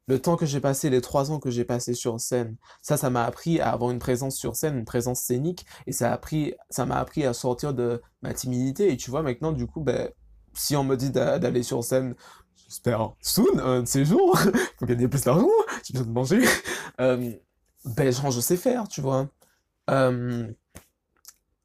le 0.07 0.19
temps 0.21 0.35
que 0.35 0.45
j'ai 0.45 0.59
passé, 0.59 0.89
les 0.89 1.01
trois 1.01 1.31
ans 1.31 1.39
que 1.39 1.50
j'ai 1.50 1.65
passé 1.65 1.93
sur 1.93 2.19
scène, 2.19 2.55
ça, 2.81 2.97
ça 2.97 3.09
m'a 3.09 3.25
appris 3.25 3.59
à 3.59 3.71
avoir 3.71 3.91
une 3.91 4.00
présence 4.00 4.35
sur 4.35 4.55
scène, 4.55 4.77
une 4.77 4.85
présence 4.85 5.21
scénique, 5.21 5.65
et 5.88 5.91
ça 5.91 6.12
a 6.12 6.13
appris, 6.13 6.53
ça 6.69 6.85
m'a 6.85 6.97
appris 6.97 7.25
à 7.25 7.33
sortir 7.33 7.74
de 7.74 8.01
ma 8.21 8.33
timidité, 8.33 8.91
et 8.91 8.97
tu 8.97 9.09
vois 9.09 9.24
maintenant 9.24 9.51
du 9.51 9.65
coup, 9.67 9.81
ben, 9.81 10.09
si 10.53 10.75
on 10.75 10.83
me 10.83 10.95
dit 10.95 11.09
d'aller 11.12 11.63
sur 11.63 11.83
scène, 11.83 12.15
j'espère 12.55 13.13
soon, 13.21 13.59
un 13.59 13.81
de 13.81 13.88
ces 13.88 14.05
jours, 14.05 14.38
faut 14.79 14.85
gagner 14.85 15.07
plus 15.07 15.24
d'argent, 15.24 15.47
j'ai 15.83 15.93
besoin 15.93 16.07
de 16.07 16.13
manger, 16.13 16.41
euh, 17.01 17.31
ben 17.85 18.12
je 18.12 18.39
sais 18.39 18.57
faire, 18.57 18.88
tu 18.88 19.01
vois. 19.01 19.27
Euh, 19.89 20.47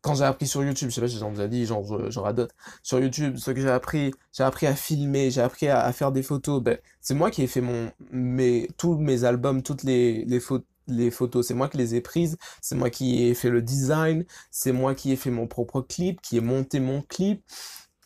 quand 0.02 0.14
j'ai 0.14 0.24
appris 0.24 0.46
sur 0.46 0.64
YouTube, 0.64 0.88
je 0.90 0.94
sais 0.94 1.00
pas 1.00 1.08
si 1.08 1.18
j'en 1.18 1.34
ai 1.34 1.48
dit, 1.48 1.66
genre, 1.66 1.84
je, 1.84 2.10
je 2.10 2.18
radote. 2.18 2.54
Sur 2.82 3.00
YouTube, 3.00 3.36
ce 3.36 3.50
que 3.50 3.60
j'ai 3.60 3.70
appris, 3.70 4.12
j'ai 4.32 4.44
appris 4.44 4.66
à 4.66 4.74
filmer, 4.74 5.30
j'ai 5.30 5.42
appris 5.42 5.68
à, 5.68 5.92
faire 5.92 6.12
des 6.12 6.22
photos. 6.22 6.62
Ben, 6.62 6.78
c'est 7.00 7.14
moi 7.14 7.30
qui 7.30 7.42
ai 7.42 7.46
fait 7.46 7.60
mon, 7.60 7.90
mes, 8.10 8.68
tous 8.78 8.96
mes 8.96 9.24
albums, 9.24 9.62
toutes 9.62 9.82
les, 9.82 10.24
les, 10.24 10.40
les 10.86 11.10
photos. 11.10 11.46
C'est 11.46 11.54
moi 11.54 11.68
qui 11.68 11.76
les 11.76 11.94
ai 11.94 12.00
prises. 12.00 12.38
C'est 12.62 12.76
moi 12.76 12.90
qui 12.90 13.24
ai 13.24 13.34
fait 13.34 13.50
le 13.50 13.62
design. 13.62 14.24
C'est 14.50 14.72
moi 14.72 14.94
qui 14.94 15.12
ai 15.12 15.16
fait 15.16 15.30
mon 15.30 15.46
propre 15.46 15.82
clip, 15.82 16.20
qui 16.22 16.38
ai 16.38 16.40
monté 16.40 16.80
mon 16.80 17.02
clip, 17.02 17.44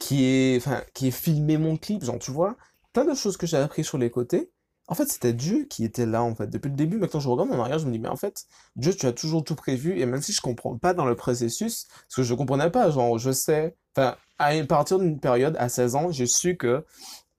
qui 0.01 0.25
est, 0.25 0.57
enfin, 0.57 0.83
qui 0.95 1.09
ai 1.09 1.11
filmé 1.13 1.59
mon 1.59 1.77
clip. 1.77 2.05
Genre, 2.05 2.19
tu 2.19 2.33
vois, 2.33 2.57
plein 2.93 3.05
de 3.05 3.15
choses 3.15 3.37
que 3.37 3.47
j'ai 3.47 3.57
appris 3.57 3.85
sur 3.85 3.99
les 3.99 4.11
côtés. 4.11 4.51
En 4.87 4.95
fait, 4.95 5.07
c'était 5.07 5.33
Dieu 5.33 5.67
qui 5.69 5.85
était 5.85 6.05
là, 6.05 6.23
en 6.23 6.35
fait. 6.35 6.49
Depuis 6.49 6.69
le 6.69 6.77
début, 6.77 6.99
maintenant, 6.99 7.21
je 7.21 7.29
regarde 7.29 7.49
mon 7.49 7.61
arrière, 7.61 7.79
je 7.79 7.87
me 7.87 7.93
dis, 7.93 7.99
mais 7.99 8.09
en 8.09 8.17
fait, 8.17 8.45
Dieu, 8.77 8.95
tu 8.95 9.07
as 9.07 9.13
toujours 9.13 9.43
tout 9.43 9.55
prévu, 9.55 9.99
et 9.99 10.05
même 10.05 10.21
si 10.21 10.33
je 10.33 10.43
comprends 10.43 10.77
pas 10.77 10.93
dans 10.93 11.07
le 11.07 11.15
processus, 11.17 11.87
parce 11.89 12.17
que 12.17 12.23
je 12.23 12.35
comprenais 12.35 12.71
pas, 12.71 12.91
genre, 12.91 13.19
je 13.19 13.33
sais, 13.33 13.77
enfin, 13.97 14.17
à 14.39 14.53
partir 14.65 14.99
d'une 14.99 15.19
période, 15.19 15.57
à 15.59 15.69
16 15.69 15.95
ans, 15.97 16.11
j'ai 16.11 16.27
su 16.27 16.57
que 16.57 16.85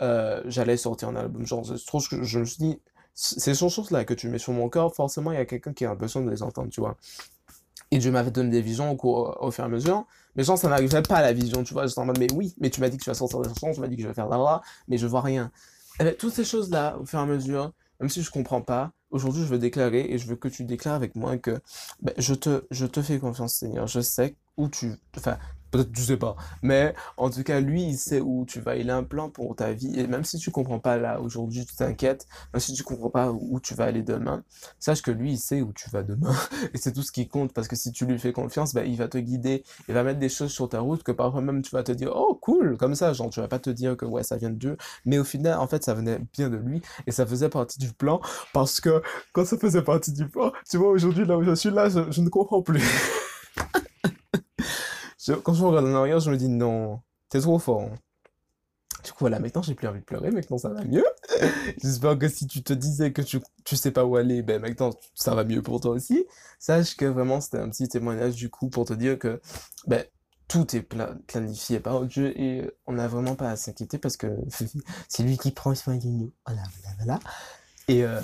euh, 0.01 0.41
j'allais 0.45 0.77
sortir 0.77 1.09
un 1.09 1.15
album. 1.15 1.45
Genre, 1.45 1.63
je 1.63 1.85
trouve 1.85 2.07
que 2.07 2.23
je 2.23 2.39
me 2.39 2.45
suis 2.45 2.57
dit, 2.57 2.79
ces 3.13 3.53
choses-là 3.53 4.05
que 4.05 4.13
tu 4.13 4.27
mets 4.27 4.39
sur 4.39 4.53
mon 4.53 4.67
corps, 4.67 4.93
forcément, 4.93 5.31
il 5.31 5.35
y 5.35 5.41
a 5.41 5.45
quelqu'un 5.45 5.73
qui 5.73 5.85
a 5.85 5.93
besoin 5.95 6.23
de 6.23 6.29
les 6.31 6.41
entendre, 6.43 6.69
tu 6.69 6.81
vois. 6.81 6.97
Et 7.91 7.99
Dieu 7.99 8.11
m'avait 8.11 8.31
donné 8.31 8.49
des 8.49 8.61
visions 8.61 8.91
au, 8.91 8.95
cours, 8.95 9.37
au 9.39 9.51
fur 9.51 9.63
et 9.63 9.67
à 9.67 9.69
mesure. 9.69 10.05
Mais 10.35 10.43
genre, 10.43 10.57
ça 10.57 10.67
n'arrivait 10.67 11.01
pas 11.01 11.17
à 11.17 11.21
la 11.21 11.31
vision, 11.31 11.63
tu 11.63 11.73
vois. 11.73 11.87
J'étais 11.87 11.99
en 11.99 12.05
mode, 12.05 12.19
mais 12.19 12.27
oui, 12.33 12.55
mais 12.59 12.69
tu 12.69 12.81
m'as 12.81 12.89
dit 12.89 12.97
que 12.97 13.03
tu 13.03 13.09
vas 13.09 13.13
sortir 13.13 13.39
des 13.39 13.49
chansons, 13.49 13.71
tu 13.73 13.79
m'as 13.79 13.87
dit 13.87 13.95
que 13.95 14.01
je 14.01 14.07
vais 14.07 14.13
faire 14.13 14.27
là, 14.27 14.61
mais 14.87 14.97
je 14.97 15.07
vois 15.07 15.21
rien. 15.21 15.51
Eh 15.99 16.03
ben, 16.03 16.15
toutes 16.15 16.33
ces 16.33 16.43
choses-là, 16.45 16.97
au 16.99 17.05
fur 17.05 17.19
et 17.19 17.21
à 17.21 17.25
mesure, 17.25 17.71
même 17.99 18.09
si 18.09 18.21
je 18.21 18.29
comprends 18.31 18.61
pas, 18.61 18.91
aujourd'hui 19.11 19.43
je 19.43 19.47
veux 19.47 19.59
déclarer 19.59 20.05
et 20.09 20.17
je 20.17 20.27
veux 20.27 20.35
que 20.35 20.47
tu 20.47 20.65
déclares 20.65 20.95
avec 20.95 21.15
moi 21.15 21.37
que 21.37 21.59
ben, 22.01 22.13
je 22.17 22.33
te 22.33 22.65
je 22.71 22.85
te 22.85 23.01
fais 23.01 23.19
confiance 23.19 23.55
Seigneur. 23.55 23.87
Je 23.87 24.01
sais 24.01 24.35
où 24.57 24.67
tu 24.69 24.93
enfin 25.17 25.37
peut-être 25.75 25.91
tu 25.91 26.01
sais 26.01 26.17
pas, 26.17 26.35
mais 26.61 26.93
en 27.17 27.29
tout 27.29 27.43
cas 27.43 27.59
lui 27.59 27.83
il 27.83 27.97
sait 27.97 28.21
où 28.21 28.45
tu 28.45 28.59
vas, 28.59 28.75
il 28.75 28.89
a 28.89 28.97
un 28.97 29.03
plan 29.03 29.29
pour 29.29 29.55
ta 29.55 29.73
vie. 29.73 29.99
Et 29.99 30.07
même 30.07 30.23
si 30.23 30.37
tu 30.37 30.51
comprends 30.51 30.79
pas 30.79 30.97
là 30.97 31.19
aujourd'hui, 31.21 31.65
tu 31.65 31.75
t'inquiètes, 31.75 32.27
même 32.53 32.59
si 32.59 32.73
tu 32.73 32.83
comprends 32.83 33.09
pas 33.09 33.31
où 33.31 33.59
tu 33.59 33.73
vas 33.73 33.85
aller 33.85 34.01
demain, 34.03 34.43
sache 34.79 35.01
que 35.01 35.11
lui 35.11 35.33
il 35.33 35.37
sait 35.37 35.61
où 35.61 35.73
tu 35.73 35.89
vas 35.89 36.03
demain. 36.03 36.33
Et 36.73 36.77
c'est 36.77 36.93
tout 36.93 37.03
ce 37.03 37.11
qui 37.11 37.27
compte. 37.27 37.53
Parce 37.53 37.67
que 37.67 37.75
si 37.75 37.91
tu 37.91 38.05
lui 38.05 38.19
fais 38.19 38.33
confiance, 38.33 38.73
ben 38.73 38.85
il 38.85 38.97
va 38.97 39.07
te 39.07 39.17
guider, 39.17 39.63
il 39.87 39.93
va 39.93 40.03
mettre 40.03 40.19
des 40.19 40.29
choses 40.29 40.51
sur 40.51 40.69
ta 40.69 40.79
route 40.79 41.03
que 41.03 41.11
parfois 41.11 41.41
même 41.41 41.61
tu 41.61 41.71
vas 41.71 41.83
te 41.83 41.91
dire 41.91 42.11
oh 42.15 42.35
cool 42.41 42.77
comme 42.77 42.95
ça, 42.95 43.13
genre 43.13 43.29
tu 43.29 43.39
vas 43.39 43.47
pas 43.47 43.59
te 43.59 43.69
dire 43.69 43.97
que 43.97 44.05
ouais 44.05 44.23
ça 44.23 44.37
vient 44.37 44.49
de 44.49 44.55
Dieu, 44.55 44.77
mais 45.05 45.19
au 45.19 45.23
final 45.23 45.59
en 45.59 45.67
fait 45.67 45.83
ça 45.83 45.93
venait 45.93 46.19
bien 46.33 46.49
de 46.49 46.57
lui. 46.57 46.81
Et 47.07 47.11
ça 47.11 47.25
faisait 47.25 47.49
partie 47.49 47.79
du 47.79 47.91
plan. 47.93 48.21
Parce 48.53 48.79
que 48.79 49.01
quand 49.33 49.45
ça 49.45 49.57
faisait 49.57 49.81
partie 49.81 50.11
du 50.13 50.27
plan, 50.27 50.51
tu 50.69 50.77
vois 50.77 50.89
aujourd'hui 50.89 51.25
là 51.25 51.37
où 51.37 51.43
je 51.43 51.55
suis 51.55 51.71
là, 51.71 51.89
je, 51.89 52.11
je 52.11 52.21
ne 52.21 52.29
comprends 52.29 52.61
plus. 52.61 52.83
quand 55.33 55.53
je 55.53 55.63
regarde 55.63 55.85
en 55.85 55.95
arrière, 55.95 56.19
je 56.19 56.31
me 56.31 56.37
dis 56.37 56.49
non, 56.49 57.01
t'es 57.29 57.39
trop 57.39 57.59
fort. 57.59 57.89
Du 59.03 59.11
coup, 59.11 59.19
voilà, 59.19 59.39
maintenant 59.39 59.61
j'ai 59.61 59.75
plus 59.75 59.87
envie 59.87 59.99
de 59.99 60.05
pleurer, 60.05 60.31
maintenant 60.31 60.57
ça 60.57 60.69
va 60.69 60.83
mieux. 60.83 61.05
J'espère 61.81 62.17
que 62.17 62.27
si 62.27 62.47
tu 62.47 62.63
te 62.63 62.73
disais 62.73 63.13
que 63.13 63.21
tu, 63.21 63.39
tu 63.63 63.75
sais 63.75 63.91
pas 63.91 64.03
où 64.03 64.15
aller, 64.15 64.41
ben 64.41 64.59
maintenant 64.61 64.91
ça 65.13 65.35
va 65.35 65.43
mieux 65.43 65.61
pour 65.61 65.79
toi 65.79 65.91
aussi. 65.91 66.25
Sache 66.59 66.95
que 66.95 67.05
vraiment 67.05 67.39
c'était 67.39 67.59
un 67.59 67.69
petit 67.69 67.87
témoignage 67.87 68.35
du 68.35 68.49
coup 68.49 68.69
pour 68.69 68.85
te 68.85 68.93
dire 68.93 69.19
que 69.19 69.39
ben, 69.85 70.03
tout 70.47 70.75
est 70.75 70.81
planifié 70.81 71.79
par 71.79 72.05
Dieu 72.05 72.39
et 72.39 72.71
on 72.87 72.93
n'a 72.93 73.07
vraiment 73.07 73.35
pas 73.35 73.51
à 73.51 73.55
s'inquiéter 73.55 73.99
parce 73.99 74.17
que 74.17 74.27
c'est 75.07 75.23
lui 75.23 75.37
qui 75.37 75.51
prend 75.51 75.75
soin 75.75 75.97
de 75.97 76.07
nous. 76.07 76.33
Voilà, 76.45 76.63
voilà, 76.81 76.95
voilà. 76.97 77.19
Et 77.87 78.03
euh, 78.03 78.19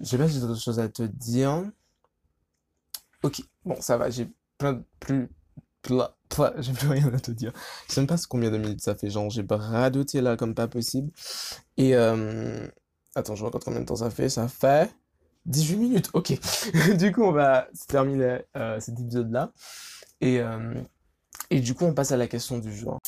je 0.00 0.06
sais 0.06 0.18
pas 0.18 0.28
si 0.28 0.34
j'ai 0.34 0.40
d'autres 0.40 0.60
choses 0.60 0.80
à 0.80 0.88
te 0.88 1.02
dire. 1.02 1.62
Ok, 3.22 3.42
bon, 3.64 3.76
ça 3.80 3.98
va, 3.98 4.08
j'ai 4.08 4.30
plein 4.56 4.74
de 4.74 4.84
plus 5.00 5.28
j'ai 6.58 6.72
plus 6.72 6.88
rien 6.88 7.12
à 7.12 7.20
te 7.20 7.30
dire. 7.30 7.52
Je 7.88 7.94
sais 7.94 8.00
même 8.00 8.06
pas 8.06 8.16
combien 8.28 8.50
de 8.50 8.58
minutes 8.58 8.80
ça 8.80 8.94
fait, 8.94 9.10
genre 9.10 9.30
j'ai 9.30 9.42
bradoté 9.42 10.20
là 10.20 10.36
comme 10.36 10.54
pas 10.54 10.68
possible. 10.68 11.10
Et 11.76 11.94
euh... 11.94 12.66
attends, 13.14 13.34
je 13.34 13.40
vois 13.40 13.50
combien 13.50 13.80
de 13.80 13.86
temps 13.86 13.96
ça 13.96 14.10
fait. 14.10 14.28
Ça 14.28 14.48
fait 14.48 14.92
18 15.46 15.76
minutes, 15.76 16.10
ok. 16.12 16.34
du 16.98 17.12
coup, 17.12 17.22
on 17.22 17.32
va 17.32 17.68
terminer 17.88 18.40
euh, 18.56 18.80
cet 18.80 18.98
épisode 18.98 19.30
là. 19.30 19.52
Et, 20.20 20.40
euh... 20.40 20.74
et 21.50 21.60
du 21.60 21.74
coup, 21.74 21.84
on 21.84 21.94
passe 21.94 22.12
à 22.12 22.16
la 22.16 22.26
question 22.26 22.58
du 22.58 22.74
jour. 22.74 22.98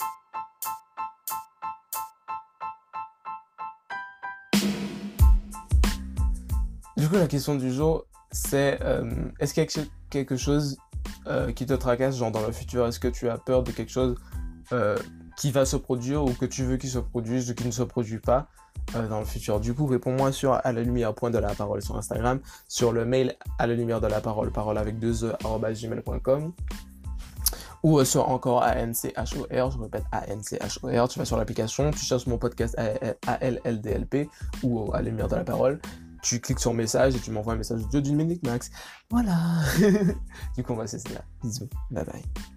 Du 6.97 7.09
coup, 7.09 7.15
la 7.15 7.29
question 7.29 7.55
du 7.55 7.73
jour, 7.73 8.07
c'est 8.31 8.79
est-ce 9.39 9.55
qu'il 9.55 9.63
y 9.63 9.67
a 9.67 9.87
quelque 10.11 10.37
chose 10.37 10.77
euh, 11.29 11.53
qui 11.53 11.67
te 11.67 11.75
tracasse, 11.75 12.17
genre 12.17 12.31
dans 12.31 12.47
le 12.47 12.53
futur 12.53 12.87
Est-ce 12.87 12.99
que 12.99 13.09
tu 13.09 13.29
as 13.29 13.39
peur 13.39 13.63
de 13.63 13.71
quelque 13.71 13.93
chose 13.93 14.17
euh, 14.73 14.97
qui 15.37 15.51
va 15.51 15.67
se 15.67 15.77
produire 15.77 16.25
ou 16.25 16.33
que 16.33 16.47
tu 16.47 16.65
veux 16.65 16.77
qu'il 16.77 16.91
se 16.91 16.99
produise 16.99 17.51
ou 17.51 17.55
qui 17.55 17.67
ne 17.67 17.71
se 17.71 17.83
produit 17.83 18.19
pas 18.19 18.49
euh, 18.97 19.07
dans 19.09 19.19
le 19.19 19.27
futur? 19.27 19.61
Du 19.61 19.75
coup, 19.75 19.87
réponds-moi 19.87 20.33
sur 20.33 20.55
à 20.55 20.73
la 20.73 20.83
lumière 20.83 21.15
point 21.15 21.31
de 21.31 21.39
la 21.39 21.55
parole 21.55 21.83
sur 21.83 21.97
Instagram, 21.97 22.41
sur 22.67 22.93
le 22.93 23.05
mail 23.05 23.37
à 23.59 23.67
la 23.67 23.75
lumière 23.75 24.01
de 24.01 24.07
la 24.07 24.21
parole, 24.21 24.51
parole 24.51 24.79
avec 24.79 24.99
deux 24.99 25.25
e 25.25 25.37
gmail.com 25.43 26.53
ou 27.85 28.03
sur 28.05 28.29
encore 28.29 28.65
ANCHOR, 28.65 29.71
je 29.71 29.79
répète 29.79 30.05
ANCHOR, 30.13 31.09
tu 31.09 31.19
vas 31.19 31.25
sur 31.25 31.37
l'application, 31.37 31.91
tu 31.93 32.01
cherches 32.01 32.27
mon 32.27 32.37
podcast 32.37 32.77
ALLDLP 33.27 34.29
ou 34.65 34.93
à 34.93 34.97
la 34.97 35.11
lumière 35.11 35.29
de 35.29 35.37
la 35.37 35.45
parole, 35.45 35.79
tu 36.29 36.41
cliques 36.41 36.61
sur 36.61 36.75
message 36.75 37.17
et 37.17 37.21
tu 37.21 37.31
m'envoies 37.31 37.55
un 37.55 37.57
message 37.57 37.89
de 37.89 38.01
d'une 38.01 38.17
minute 38.17 38.45
max. 38.47 38.71
Voilà. 39.11 39.37
du 40.57 40.63
coup, 40.63 40.73
on 40.73 40.77
va 40.77 40.87
cesser 40.87 41.15
là. 41.15 41.23
Bisous. 41.43 41.69
Bye 41.91 42.05
bye. 42.05 42.49